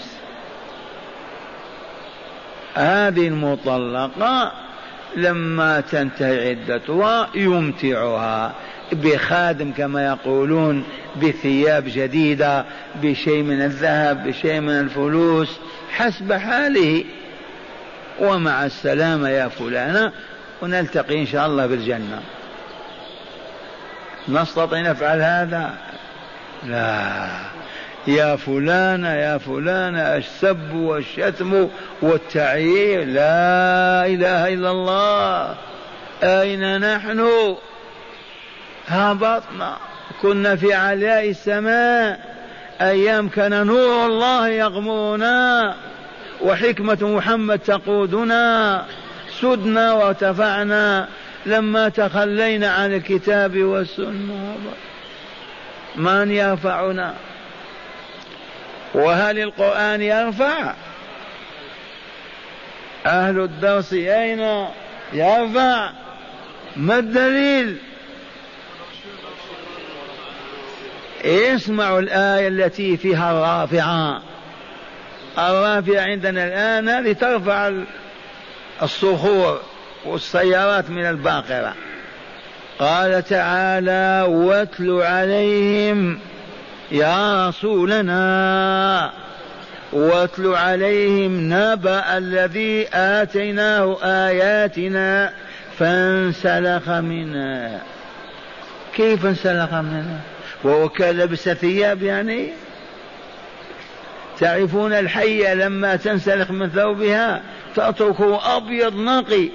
[2.75, 4.51] هذه المطلقة
[5.15, 8.53] لما تنتهي عدتها يمتعها.
[8.93, 10.83] بخادم كما يقولون
[11.23, 12.65] بثياب جديدة
[13.01, 15.59] بشيء من الذهب بشيء من الفلوس.
[15.91, 17.03] حسب حاله.
[18.19, 20.11] ومع السلامة يا فلانة
[20.61, 22.21] ونلتقي إن شاء الله بالجنة.
[24.29, 25.73] نستطيع نفعل هذا؟
[26.67, 27.27] لا.
[28.07, 31.67] يا فلان يا فلان السب والشتم
[32.01, 33.03] والتعيير.
[33.05, 35.55] لا إله إلا الله.
[36.23, 37.55] أين نحن؟
[38.91, 39.77] هبطنا
[40.21, 42.19] كنا في علاء السماء.
[42.81, 45.75] أيام كان نور الله يغمرنا
[46.41, 48.85] وحكمة محمد تقودنا.
[49.41, 51.07] سدنا وارتفعنا.
[51.45, 54.57] لما تخلينا عن الكتاب والسنة.
[55.95, 57.13] من يرفعنا؟
[58.93, 60.73] وهل القرآن يرفع؟
[63.05, 64.67] أهل الدرس أين؟
[65.13, 65.89] يرفع.
[66.75, 67.77] ما الدليل؟
[71.25, 74.21] اسمعوا الآية التي فيها الرافعة.
[75.37, 77.71] الرافعة عندنا الآن لترفع
[78.81, 79.61] الصخور
[80.05, 81.73] والسيارات من الباقرة.
[82.79, 86.19] قال تعالى واتل عليهم
[86.91, 89.11] يا رسولنا.
[89.93, 95.33] واتل عليهم نبأ الذي آتيناه آياتنا
[95.79, 97.81] فانسلخ منها.
[98.95, 100.19] كيف انسلخ منها؟
[100.63, 102.49] وهو كان لبس ثياب يعني.
[104.39, 107.41] تعرفون الحية لما تنسلخ من ثوبها
[107.75, 109.49] تتركه أبيض نقي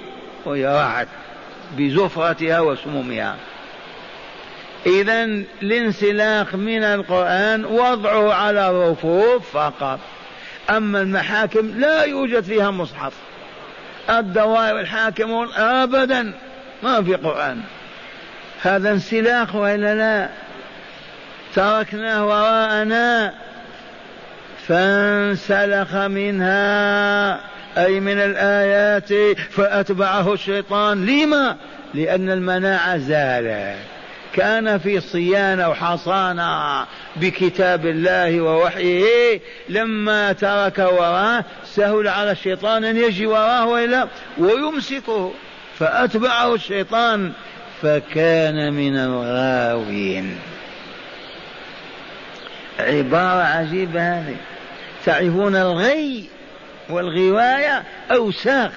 [0.45, 1.05] وهي
[1.77, 3.35] بزفرتها وسمومها.
[4.85, 5.23] إذا
[5.61, 9.99] الانسلاخ من القرآن وضعه على الرفوف فقط.
[10.69, 13.13] أما المحاكم لا يوجد فيها مصحف.
[14.09, 16.33] الدوائر الحاكمون أبدا
[16.83, 17.61] ما في قرآن.
[18.61, 20.29] هذا انسلاخ وإلا لا؟
[21.57, 23.33] تركناه وراءنا
[24.67, 27.39] فانسلخ منها
[27.77, 31.05] أي من الآيات فأتبعه الشيطان.
[31.05, 31.55] لما؟
[31.93, 33.77] لأن المناعة زالت.
[34.33, 43.25] كان في صيانة وحصانة بكتاب الله ووحيه لما ترك وراه سهل على الشيطان أن يجي
[43.25, 45.31] وراه وإلا ويمسكه.
[45.79, 47.31] فأتبعه الشيطان
[47.81, 50.37] فكان من الغاوين.
[52.79, 54.35] عبارة عجيبة هذه.
[55.05, 56.25] تعرفون الغي
[56.89, 58.71] والغواية أوساخ.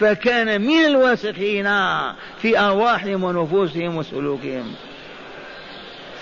[0.00, 1.64] فكان من الواسخين
[2.42, 4.74] في أرواحهم ونفوسهم وسلوكهم.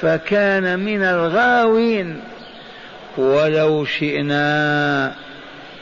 [0.00, 2.20] فكان من الغاوين.
[3.18, 5.14] ولو شئنا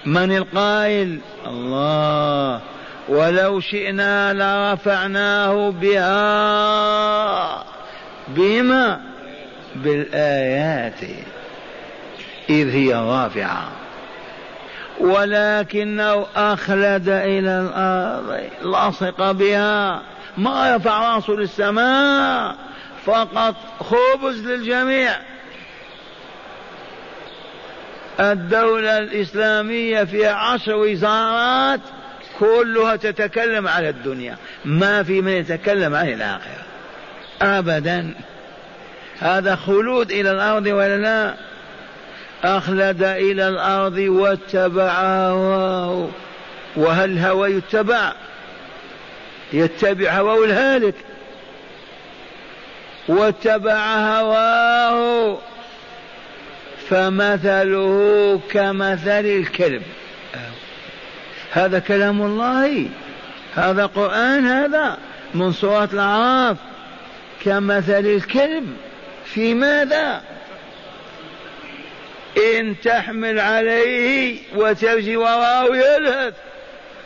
[0.07, 2.61] من القائل الله
[3.09, 7.65] ولو شئنا لرفعناه بها
[8.29, 9.01] بما
[9.87, 11.01] بالآيات
[12.51, 13.69] إذ هي رافعة.
[15.01, 20.03] ولكنه أخلد إلى الأرض لصق بها.
[20.39, 22.57] ما رفع رأسه للسماء
[23.05, 25.13] فقط خبز للجميع.
[28.21, 31.81] الدولة الإسلامية فيها عشر وزارات
[32.39, 34.37] كلها تتكلم على الدنيا.
[34.65, 36.63] ما في من يتكلم عن الآخرة.
[37.43, 38.15] أبدا.
[39.21, 41.35] هذا خلود إلى الأرض ولا لا؟
[42.45, 44.93] أخلد إلى الأرض واتبع
[45.29, 46.09] هواه.
[46.77, 48.13] وهل الهوى يتبع؟
[49.53, 50.95] يتبع هواه الهالك.
[53.09, 55.39] واتبع هواه.
[56.91, 59.83] فمثله كمثل الكلب.
[61.53, 62.89] هذا كلام الله.
[63.55, 64.99] هذا قرآن هذا
[65.35, 66.57] من سورة الأعراف.
[67.45, 68.77] كمثل الكلب.
[69.37, 70.23] في ماذا؟
[72.37, 76.35] إن تحمل عليه وتمشي وراءه يلهث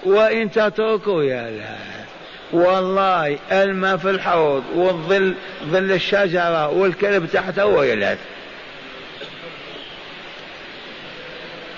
[0.05, 2.09] وإن تتركه يلهث.
[2.53, 8.19] والله الماء في الحوض والظل ظل الشجرة والكلب تحته يلهث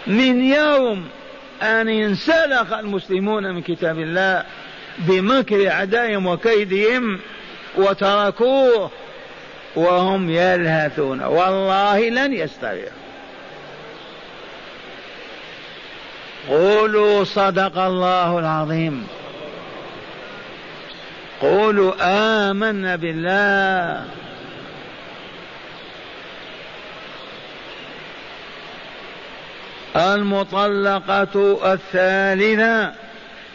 [0.06, 1.08] من يوم
[1.62, 4.44] أن انسلخ المسلمون من كتاب الله
[4.98, 7.20] بمكر أعدائهم وكيدهم
[7.76, 8.90] وتركوه
[9.76, 11.22] وهم يلهثون.
[11.22, 13.02] والله لن يستريحوا.
[16.48, 19.06] قولوا صدق الله العظيم.
[21.40, 21.92] قولوا
[22.50, 24.04] آمنا بالله.
[29.96, 32.92] المطلقة الثالثة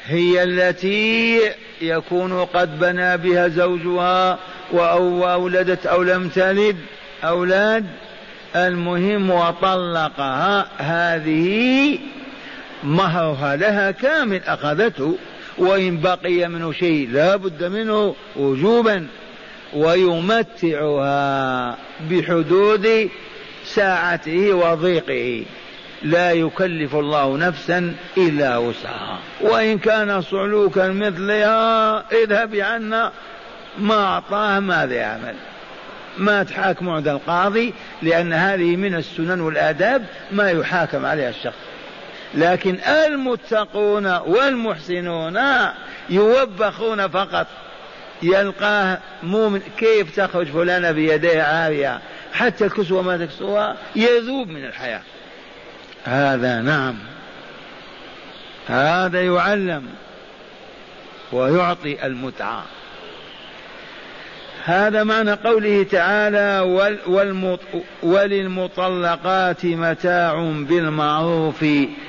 [0.08, 1.42] هي التي
[1.82, 4.40] يكون قد بنى بها زوجها
[4.74, 6.78] أو أولدت أو لم تلد.
[7.24, 7.86] أولاد
[8.56, 12.00] المهم وطلقها هذه
[12.84, 15.18] مهرها لها كامل أخذته.
[15.58, 19.08] وإن بقي منه شيء لا بد منه وجوبا.
[19.74, 21.78] ويمتعها
[22.10, 23.10] بحدود
[23.66, 25.46] ساعته وضيقه.
[26.10, 29.20] لا يكلف الله نفسا إلا وسعها.
[29.42, 33.12] وإن كان صعلوكا مثلها اذهب عنا
[33.80, 35.36] ما أعطاه ماذا يعمل؟
[36.18, 41.58] ما تحاكم عند القاضي لأن هذه من السنن والآداب ما يحاكم عليها الشخص.
[42.34, 45.40] لكن المتقون والمحسنون
[46.10, 47.48] يوبخون فقط.
[48.22, 52.00] يلقاه مؤمن كيف تخرج فلانة بيديه عارية؟
[52.34, 55.02] حتى الكسوة ما تكسوها يذوب من الحياة.
[56.08, 56.96] هذا نعم.
[58.68, 59.86] هذا يعلم
[61.32, 62.64] ويعطي المتعة.
[64.64, 66.60] هذا معنى قوله تعالى
[68.04, 71.66] وللمطلقات متاع بالمعروف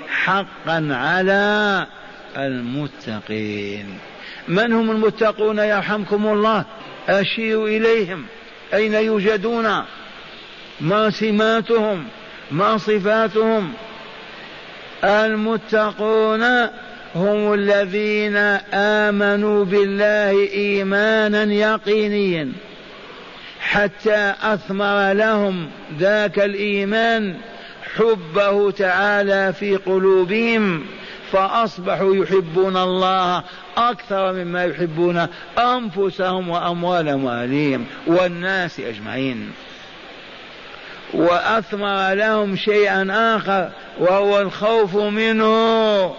[0.08, 1.86] حقا على
[2.36, 3.98] المتقين.
[4.48, 6.64] من هم المتقون يرحمكم الله؟
[7.08, 8.26] أشيروا إليهم.
[8.74, 9.84] أين يوجدون؟
[10.80, 12.04] ما سماتهم؟
[12.50, 13.72] ما صفاتهم؟
[15.04, 16.42] المتقون
[17.14, 18.36] هم الذين
[18.74, 22.52] آمنوا بالله إيمانا يقينيا.
[23.60, 25.66] حتى أثمر لهم
[25.98, 27.36] ذاك الإيمان
[27.96, 30.84] حبه تعالى في قلوبهم
[31.32, 33.42] فأصبحوا يحبون الله
[33.76, 35.26] أكثر مما يحبون
[35.58, 39.50] أنفسهم وأموالهم وأهليهم والناس أجمعين.
[41.14, 43.06] وأثمر لهم شيئا
[43.36, 46.14] آخر وهو الخوف منه.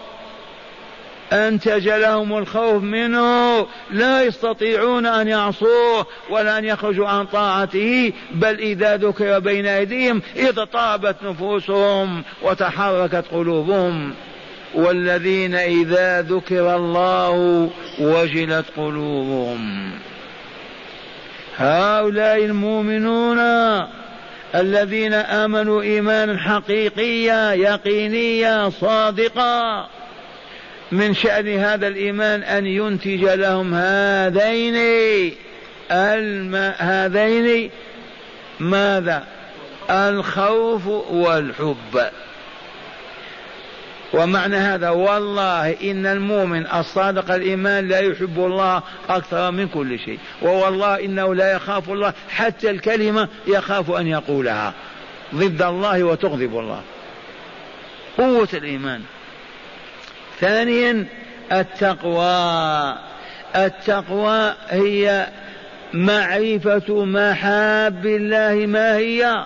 [1.33, 3.67] أنتج لهم الخوف منه.
[3.91, 11.15] لا يستطيعون أن يعصوه ولا أن يخرجوا عن طاعته بل إذا ذكر بين أيديهم اضطربت
[11.23, 14.13] نفوسهم وتحركت قلوبهم.
[14.75, 17.69] والذين إذا ذكر الله
[17.99, 19.91] وجلت قلوبهم.
[21.57, 23.39] هؤلاء المؤمنون
[24.55, 29.87] الذين آمنوا إيمانا حقيقيا يقينيا صادقا.
[30.91, 34.75] من شأن هذا الإيمان أن ينتج لهم هذين
[35.91, 36.55] الم...
[36.77, 37.69] هذين
[38.59, 39.23] ماذا؟
[39.89, 42.09] الخوف والحب.
[44.13, 51.05] ومعنى هذا والله إن المؤمن الصادق الإيمان لا يحب الله أكثر من كل شيء ووالله
[51.05, 54.73] إنه لا يخاف الله حتى الكلمة يخاف أن يقولها.
[55.35, 56.81] ضد الله وتغضب الله.
[58.17, 59.01] قوة الإيمان.
[60.39, 61.05] ثانيا
[61.51, 62.95] التقوى.
[63.55, 65.27] التقوى هي
[65.93, 69.45] معرفة محاب الله ما هي.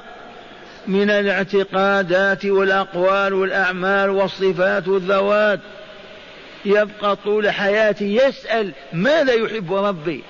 [0.88, 5.60] من الاعتقادات والأقوال والأعمال والصفات والذوات.
[6.66, 10.24] يبقى طول حياته يسأل ماذا يحب ربي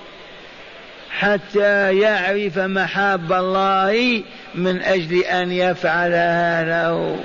[1.10, 4.22] حتى يعرف محاب الله
[4.54, 7.18] من أجل أن يفعلها له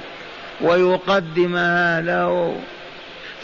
[0.61, 2.55] ويقدمها له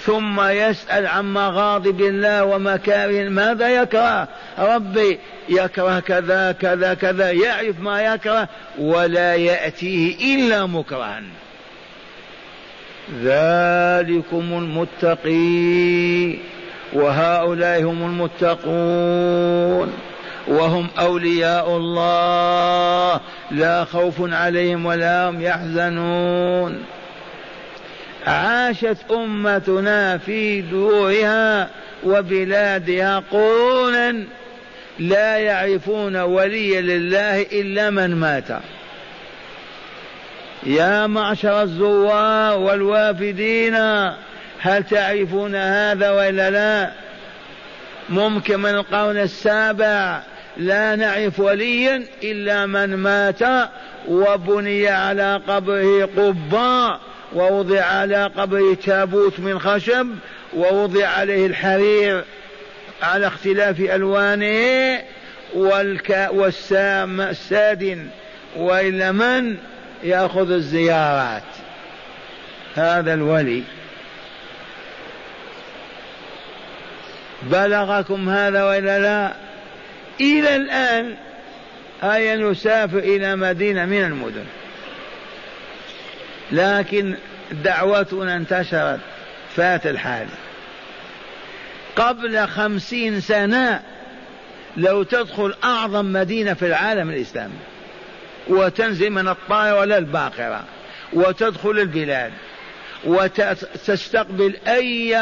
[0.06, 4.28] ثم يسأل عن مغاضب الله ومكاره ماذا يكره؟
[4.60, 8.47] ربي يكره كذا كذا كذا يعرف ما يكره
[8.80, 11.22] ولا يأتيه إلا مكرها.
[13.24, 16.38] ذلكم المتقي
[16.93, 19.93] وهؤلاء هم المتقون
[20.47, 23.20] وهم أولياء الله.
[23.51, 26.84] لا خوف عليهم ولا هم يحزنون.
[28.28, 31.69] عاشت أمتنا في دورها
[32.03, 34.23] وبلادها قرونا
[34.99, 38.47] لا يعرفون وليا لله إلا من مات.
[40.63, 43.76] يا معشر الزوار والوافدين
[44.59, 46.91] هل تعرفون هذا ولا لا؟
[48.09, 50.21] ممكن من القرن السابع
[50.57, 53.69] لا نعرف وليا إلا من مات
[54.07, 56.99] وبني على قبره قبا
[57.36, 60.07] ووضع على قبره تابوت من خشب
[60.53, 62.23] ووضع عليه الحرير
[63.03, 65.01] على اختلاف ألوانه
[65.53, 68.07] والكا والسام السادن
[68.55, 69.57] وإلا من
[70.03, 71.43] يأخذ الزيارات.
[72.75, 73.63] هذا الولي.
[77.43, 79.33] بلغكم هذا وإلا لا؟
[80.21, 81.15] إلى الآن
[82.01, 84.45] هيا نسافر إلى مدينة من المدن؟
[86.52, 87.16] لكن
[87.52, 89.00] دعوتنا انتشرت
[89.56, 90.28] فات الحال.
[91.96, 93.82] قبل خمسين سنة
[94.78, 97.54] لو تدخل أعظم مدينة في العالم الإسلامي
[98.48, 100.64] وتنزل من الطائرة ولا الباقرة
[101.14, 102.32] وتدخل البلاد
[103.06, 105.18] وتستقبل أي,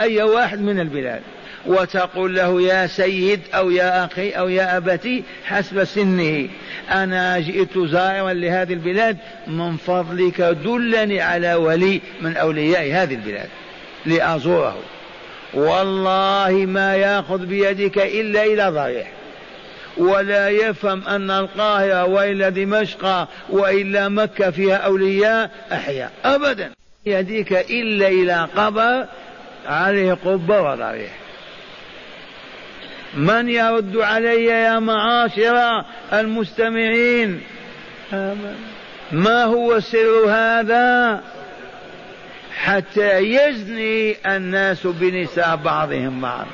[0.00, 1.22] أي واحد من البلاد.
[1.66, 6.48] وتقول له يا سيد أو يا أخي أو يا أبتي حسب سنه.
[6.90, 13.48] أنا جئت زائرا لهذه البلاد من فضلك دلني على ولي من أولياء هذه البلاد
[14.06, 14.78] لأزوره.
[15.54, 19.12] والله ما يأخذ بيدك إلا إلى ضريح.
[19.96, 26.70] ولا يفهم أن القاهرة والا دمشق والا مكة فيها أولياء أحياء ابدا.
[27.06, 29.06] يديك إلا إلى قبر
[29.66, 31.23] عليه قبة وضريح.
[33.16, 37.40] من يرد علي يا معاشر المستمعين؟
[39.12, 41.20] ما هو سر هذا؟
[42.56, 46.46] حتى يزني الناس بنساء بعضهم بعض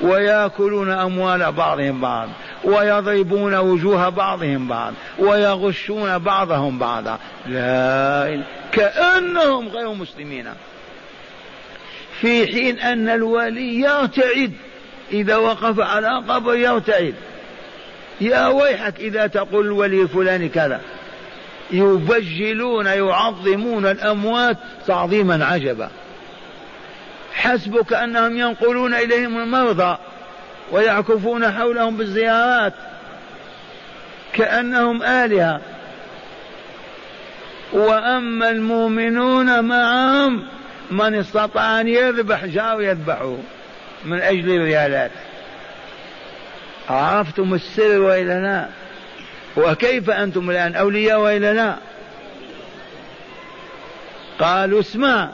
[0.00, 2.28] ويأكلون أموال بعضهم بعض
[2.64, 7.18] ويضربون وجوه بعضهم بعض ويغشون بعضهم بعضا.
[7.46, 8.42] لا
[8.72, 10.46] كأنهم غير مسلمين.
[12.20, 14.52] في حين أن الولي يرتعد.
[15.12, 17.14] إذا وقف على قبر يرتعد.
[18.20, 20.80] يا ويحك إذا تقول الولي الفلاني كذا.
[21.70, 25.90] يبجلون يعظمون الأموات تعظيما عجبا.
[27.34, 29.98] حسبك أنهم ينقلون إليهم المرضى
[30.72, 32.72] ويعكفون حولهم بالزيارات.
[34.32, 35.60] كأنهم آلهة.
[37.72, 40.42] وأما المؤمنون معهم
[40.90, 43.36] من استطاع أن يذبح جاء يذبحه
[44.04, 45.10] من أجل الريالات.
[46.90, 48.68] عرفتم السر وإلا لا؟
[49.56, 51.76] وكيف أنتم الآن أولياء وإلا لا؟
[54.38, 55.28] قالوا اسمع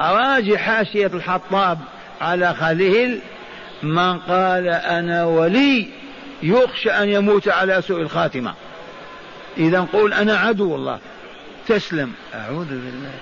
[0.00, 1.78] أراجع حاشية الحطاب
[2.20, 3.20] على خليل
[3.82, 5.88] من قال أنا ولي
[6.42, 8.54] يخشى أن يموت على سوء الخاتمة.
[9.56, 10.98] إذا قول أنا عدو الله
[11.68, 12.12] تسلم.
[12.34, 13.14] أعوذ بالله.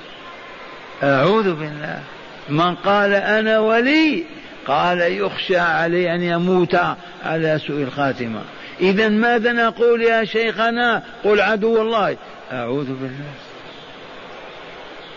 [1.03, 2.03] أعوذ بالله.
[2.51, 4.25] من قال أنا ولي
[4.67, 6.77] قال يخشى علي أن يموت
[7.25, 8.43] على سوء الخاتمة.
[8.81, 12.17] إذا ماذا نقول يا شيخنا؟ قل عدو الله.
[12.53, 13.33] أعوذ بالله.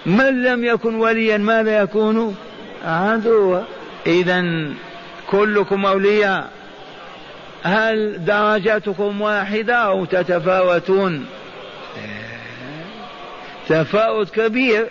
[0.05, 2.37] من لم يكن وليا ماذا يكون؟
[2.85, 3.61] عدوا
[4.07, 4.43] إذا
[5.27, 6.49] كلكم أولياء.
[7.63, 11.25] هل درجاتكم واحدة أو تتفاوتون؟
[13.69, 14.87] تفاوت كبير.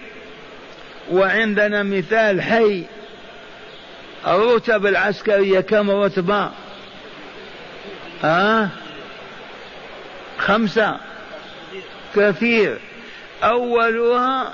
[1.11, 2.85] وعندنا مثال حي
[4.27, 6.51] الرتب العسكرية كم رتبة؟
[8.23, 8.69] ها؟
[10.39, 10.97] خمسة.
[12.17, 12.79] كثير.
[13.43, 14.53] أولها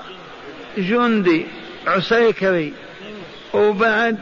[0.77, 1.45] جندي
[1.87, 2.73] عسيكري
[3.53, 4.17] وبعد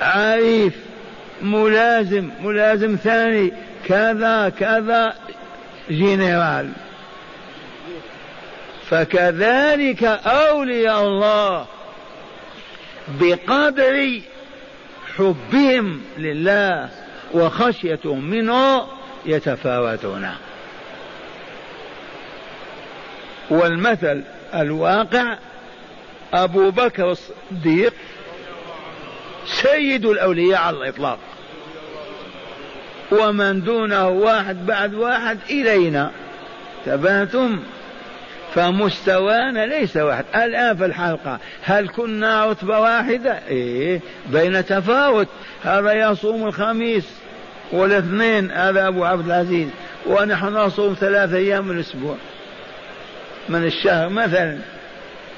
[0.00, 0.74] عريف
[1.42, 3.52] ملازم ملازم ثاني
[3.88, 5.14] كذا كذا
[5.90, 6.72] جنرال.
[8.90, 11.66] فكذلك أولياء الله
[13.20, 14.20] بقدر
[15.16, 16.88] حبهم لله
[17.34, 18.86] وخشيتهم منه
[19.26, 20.28] يتفاوتون.
[23.50, 24.22] والمثل
[24.54, 25.38] الواقع
[26.34, 27.94] أبو بكر الصديق
[29.46, 31.18] سيد الأولياء على الإطلاق.
[33.12, 36.10] ومن دونه واحد بعد واحد إلينا.
[36.86, 37.62] تباتم.
[38.54, 40.24] فمستوانا ليس واحد.
[40.34, 44.00] الآن في الحلقة هل كنا رتبة واحدة؟ إيه.
[44.32, 45.28] بين تفاوت.
[45.62, 47.04] هذا يصوم الخميس
[47.72, 49.68] والاثنين هذا أبو عبد العزيز.
[50.06, 52.16] ونحن نصوم ثلاثة أيام من الأسبوع.
[53.48, 54.58] من الشهر مثلا.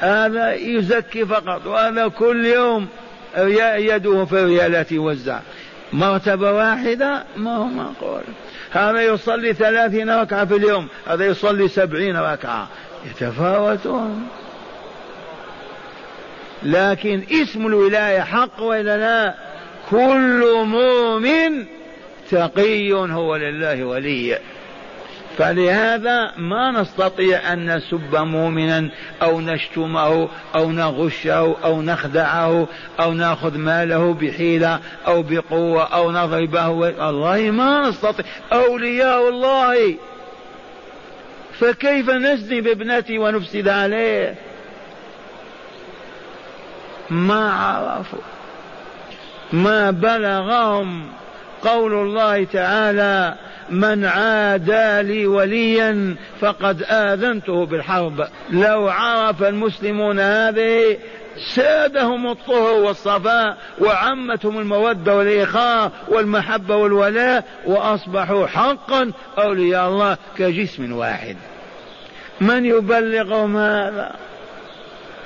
[0.01, 2.89] هذا يزكي فقط وهذا كل يوم
[3.77, 5.41] يده في الريالات يوزع
[5.93, 8.23] مرتبة واحدة؟ ما هو معقول.
[8.71, 12.69] هذا يصلي ثلاثين ركعة في اليوم هذا يصلي سبعين ركعة.
[13.07, 14.29] يتفاوتون
[16.63, 19.35] لكن اسم الولاية حق وإلا لا؟
[19.91, 21.65] كل مؤمن
[22.31, 24.39] تقي هو لله ولي.
[25.39, 28.91] فلهذا ما نستطيع أن نسب مؤمنا
[29.23, 32.67] أو نشتمه أو نغشه أو نخدعه
[33.01, 36.69] أو نأخذ ماله بحيلة أو بقوة أو نضربه.
[36.69, 38.25] والله ما نستطيع.
[38.53, 39.95] أولياء الله
[41.63, 44.35] فكيف نزني بابنتي ونفسد عليه؟
[47.11, 48.19] ما عرفوا.
[49.53, 51.13] ما بلغهم
[51.63, 53.35] قول الله تعالى
[53.71, 60.99] من عادى لي وليا فقد آذنته بالحرب لو عرف المسلمون هذه
[61.37, 71.37] سادهم الطهر والصفاء وعمتهم المودة والإخاء والمحبة والولاء وأصبحوا حقا أولياء الله كجسم واحد.
[72.41, 74.13] من يبلغهم هذا؟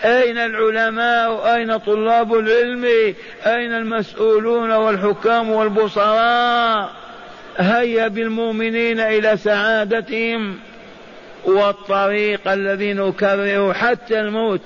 [0.04, 2.84] أين العلماء؟ أين طلاب العلم؟
[3.46, 6.90] أين المسؤولون والحكام والبصراء؟
[7.58, 10.58] هيا بالمؤمنين إلى سعادتهم
[11.44, 14.60] والطريق الذي نكرره حتى الموت.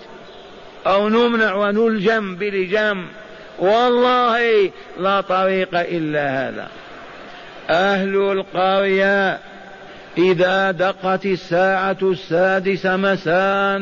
[0.87, 3.07] أو نمنع ونلجم بلجام
[3.59, 4.71] والله
[5.01, 6.69] لا طريق إلا هذا.
[7.71, 9.39] أهل القرية
[10.19, 13.81] إذا دقت الساعة السادسة مساء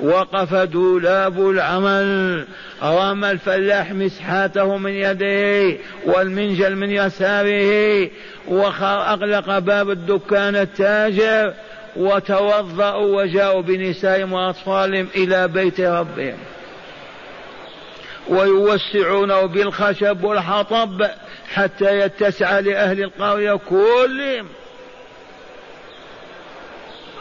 [0.00, 2.44] وقف دولاب العمل
[2.82, 8.10] رمى الفلاح مسحاته من يديه والمنجل من يساره
[8.48, 11.52] وأغلق باب الدكان التاجر
[11.96, 16.38] وتوضأوا وجاءوا بنسائهم وأطفالهم إلى بيت ربهم.
[18.28, 21.06] ويوسعونه بالخشب والحطب
[21.54, 24.46] حتى يتسع لأهل القرية كلهم.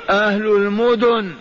[0.10, 1.34] أهل المدن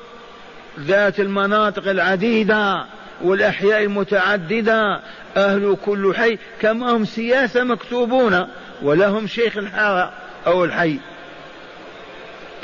[0.80, 2.85] ذات المناطق العديدة
[3.22, 5.01] والأحياء المتعددة
[5.37, 8.47] أهل كل حي كما هم سياسة مكتوبون
[8.82, 10.12] ولهم شيخ الحارة
[10.47, 10.99] أو الحي.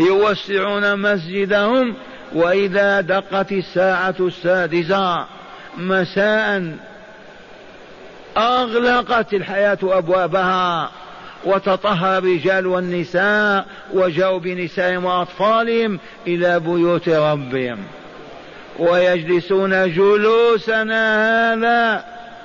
[0.01, 1.94] يوسعون مسجدهم
[2.34, 5.26] وإذا دقت الساعة السادسة
[5.78, 6.76] مساء
[8.36, 10.90] أغلقت الحياة أبوابها
[11.44, 17.78] وتطهر الرجال والنساء وجاءوا بنسائهم وأطفالهم إلى بيوت ربهم
[18.78, 22.05] ويجلسون جلوسنا هذا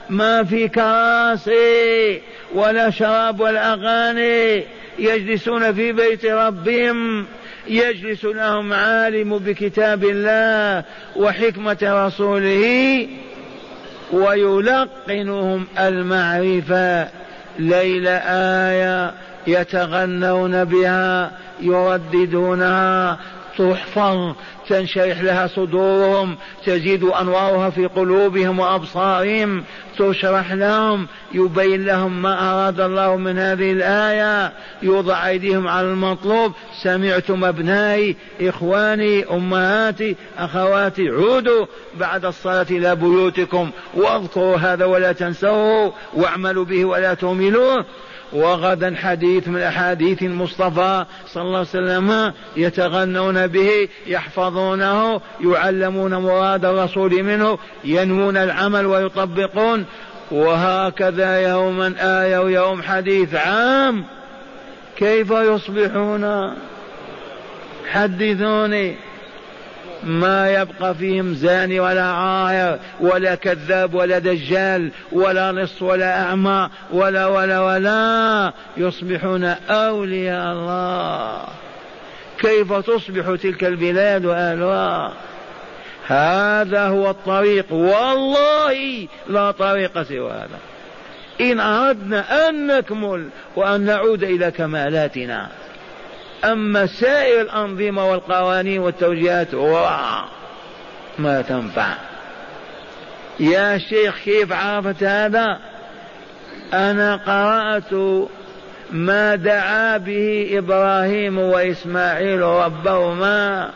[0.10, 2.22] ما في كراسي
[2.56, 4.66] ولا شراب ولا أغاني
[5.00, 7.26] يجلسون في بيت ربهم
[7.68, 10.84] يجلس لهم عالم بكتاب الله
[11.16, 13.08] وحكمة رسوله
[14.12, 17.08] ويلقنهم المعرفة.
[17.60, 18.08] ليل
[18.68, 19.14] آية
[19.48, 23.20] يتغنون بها يرددونها
[23.58, 24.36] تحفظ
[24.70, 29.64] تنشرح لها صدورهم تزيد انوارها في قلوبهم وأبصارهم
[29.98, 36.54] تشرح لهم يبين لهم ما أراد الله من هذه الآية يوضع أيديهم على المطلوب
[36.84, 41.66] سمعتم أبنائي إخواني أمهاتي أخواتي عودوا
[42.00, 47.86] بعد الصلاة إلى بيوتكم واذكروا هذا ولا تنسوه واعملوا به ولا تهملوه.
[48.34, 57.24] وغدا حديث من أحاديث المصطفى صلى الله عليه وسلم يتغنون به يحفظونه يعلمون مراد الرسول
[57.24, 59.86] منه ينمون العمل ويطبقون.
[60.32, 64.06] وهكذا يوما آية ويوم حديث عام.
[64.98, 66.56] كيف يصبحون؟
[67.92, 68.96] حدثوني.
[70.06, 77.28] ما يبقى فيهم زاني ولا عاهر ولا كذاب ولا دجال ولا لص ولا أعمى ولا
[77.28, 81.44] ولا ولا يصبحون أولياء الله.
[82.40, 85.14] كيف تصبح تلك البلاد وأهلها؟
[86.08, 87.74] هذا هو الطريق.
[87.74, 90.60] والله لا طريق سوى هذا.
[91.42, 95.50] إن أردنا أن نكمل وأن نعود إلى كمالاتنا.
[96.44, 99.54] أما سائر الأنظمة والقوانين والتوجيهات
[101.20, 101.94] ما تنفع.
[103.40, 105.60] يا شيخ كيف عرفت هذا؟
[106.74, 107.94] أنا قرأت
[108.92, 113.70] ما دعا به إبراهيم وإسماعيل ربهما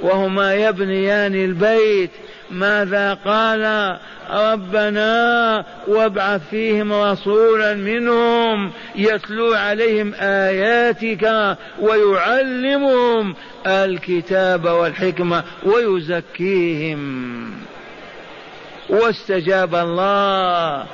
[0.00, 2.10] وهما يبنيان البيت
[2.50, 3.96] ماذا قال
[4.30, 13.34] ربنا وابعث فيهم رسولا منهم يتلو عليهم آياتك ويعلمهم
[13.66, 17.50] الكتاب والحكمة ويزكيهم.
[18.88, 20.86] واستجاب الله.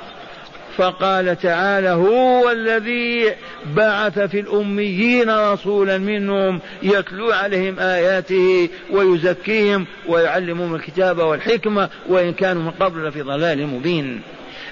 [0.77, 3.33] فقال تعالى هو الذي
[3.75, 12.71] بعث في الأميين رسولا منهم يتلو عليهم آياته ويزكيهم ويعلمهم الكتاب والحكمة وإن كانوا من
[12.71, 14.21] قبل لفي ضلال مبين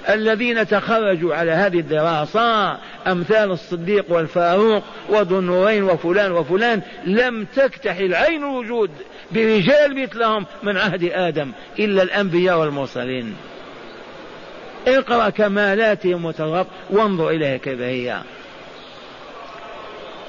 [0.08, 8.42] الذين تخرجوا على هذه الدراسة أمثال الصديق والفاروق وذو النورين وفلان وفلان لم تكتحل عين
[8.42, 8.90] الوجود
[9.32, 13.34] برجال مثلهم من عهد آدم إلا الأنبياء والمرسلين.
[14.88, 18.18] اقرأ كمالاتهم وترغب وانظر إليها كيف هي.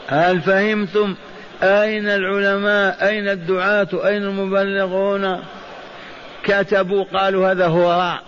[0.08, 1.16] هل فهمتم
[1.64, 5.44] أين العلماء أين الدعاة أين المبلغون؟
[6.44, 8.24] كتبوا قالوا هذا هو راء.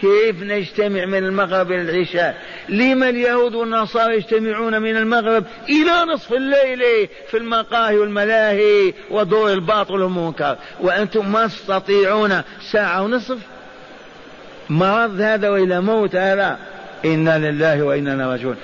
[0.00, 2.36] كيف نجتمع من المغرب إلى العشاء؟
[2.68, 10.56] لما اليهود والنصارى يجتمعون من المغرب إلى نصف الليل في المقاهي والملاهي ودور الباطل والمنكر
[10.80, 12.42] وأنتم ما تستطيعون
[12.72, 13.38] ساعة ونصف
[14.70, 16.58] مرض هذا وإلى موت هذا.
[17.04, 18.56] إنا لله وإنا راجعون.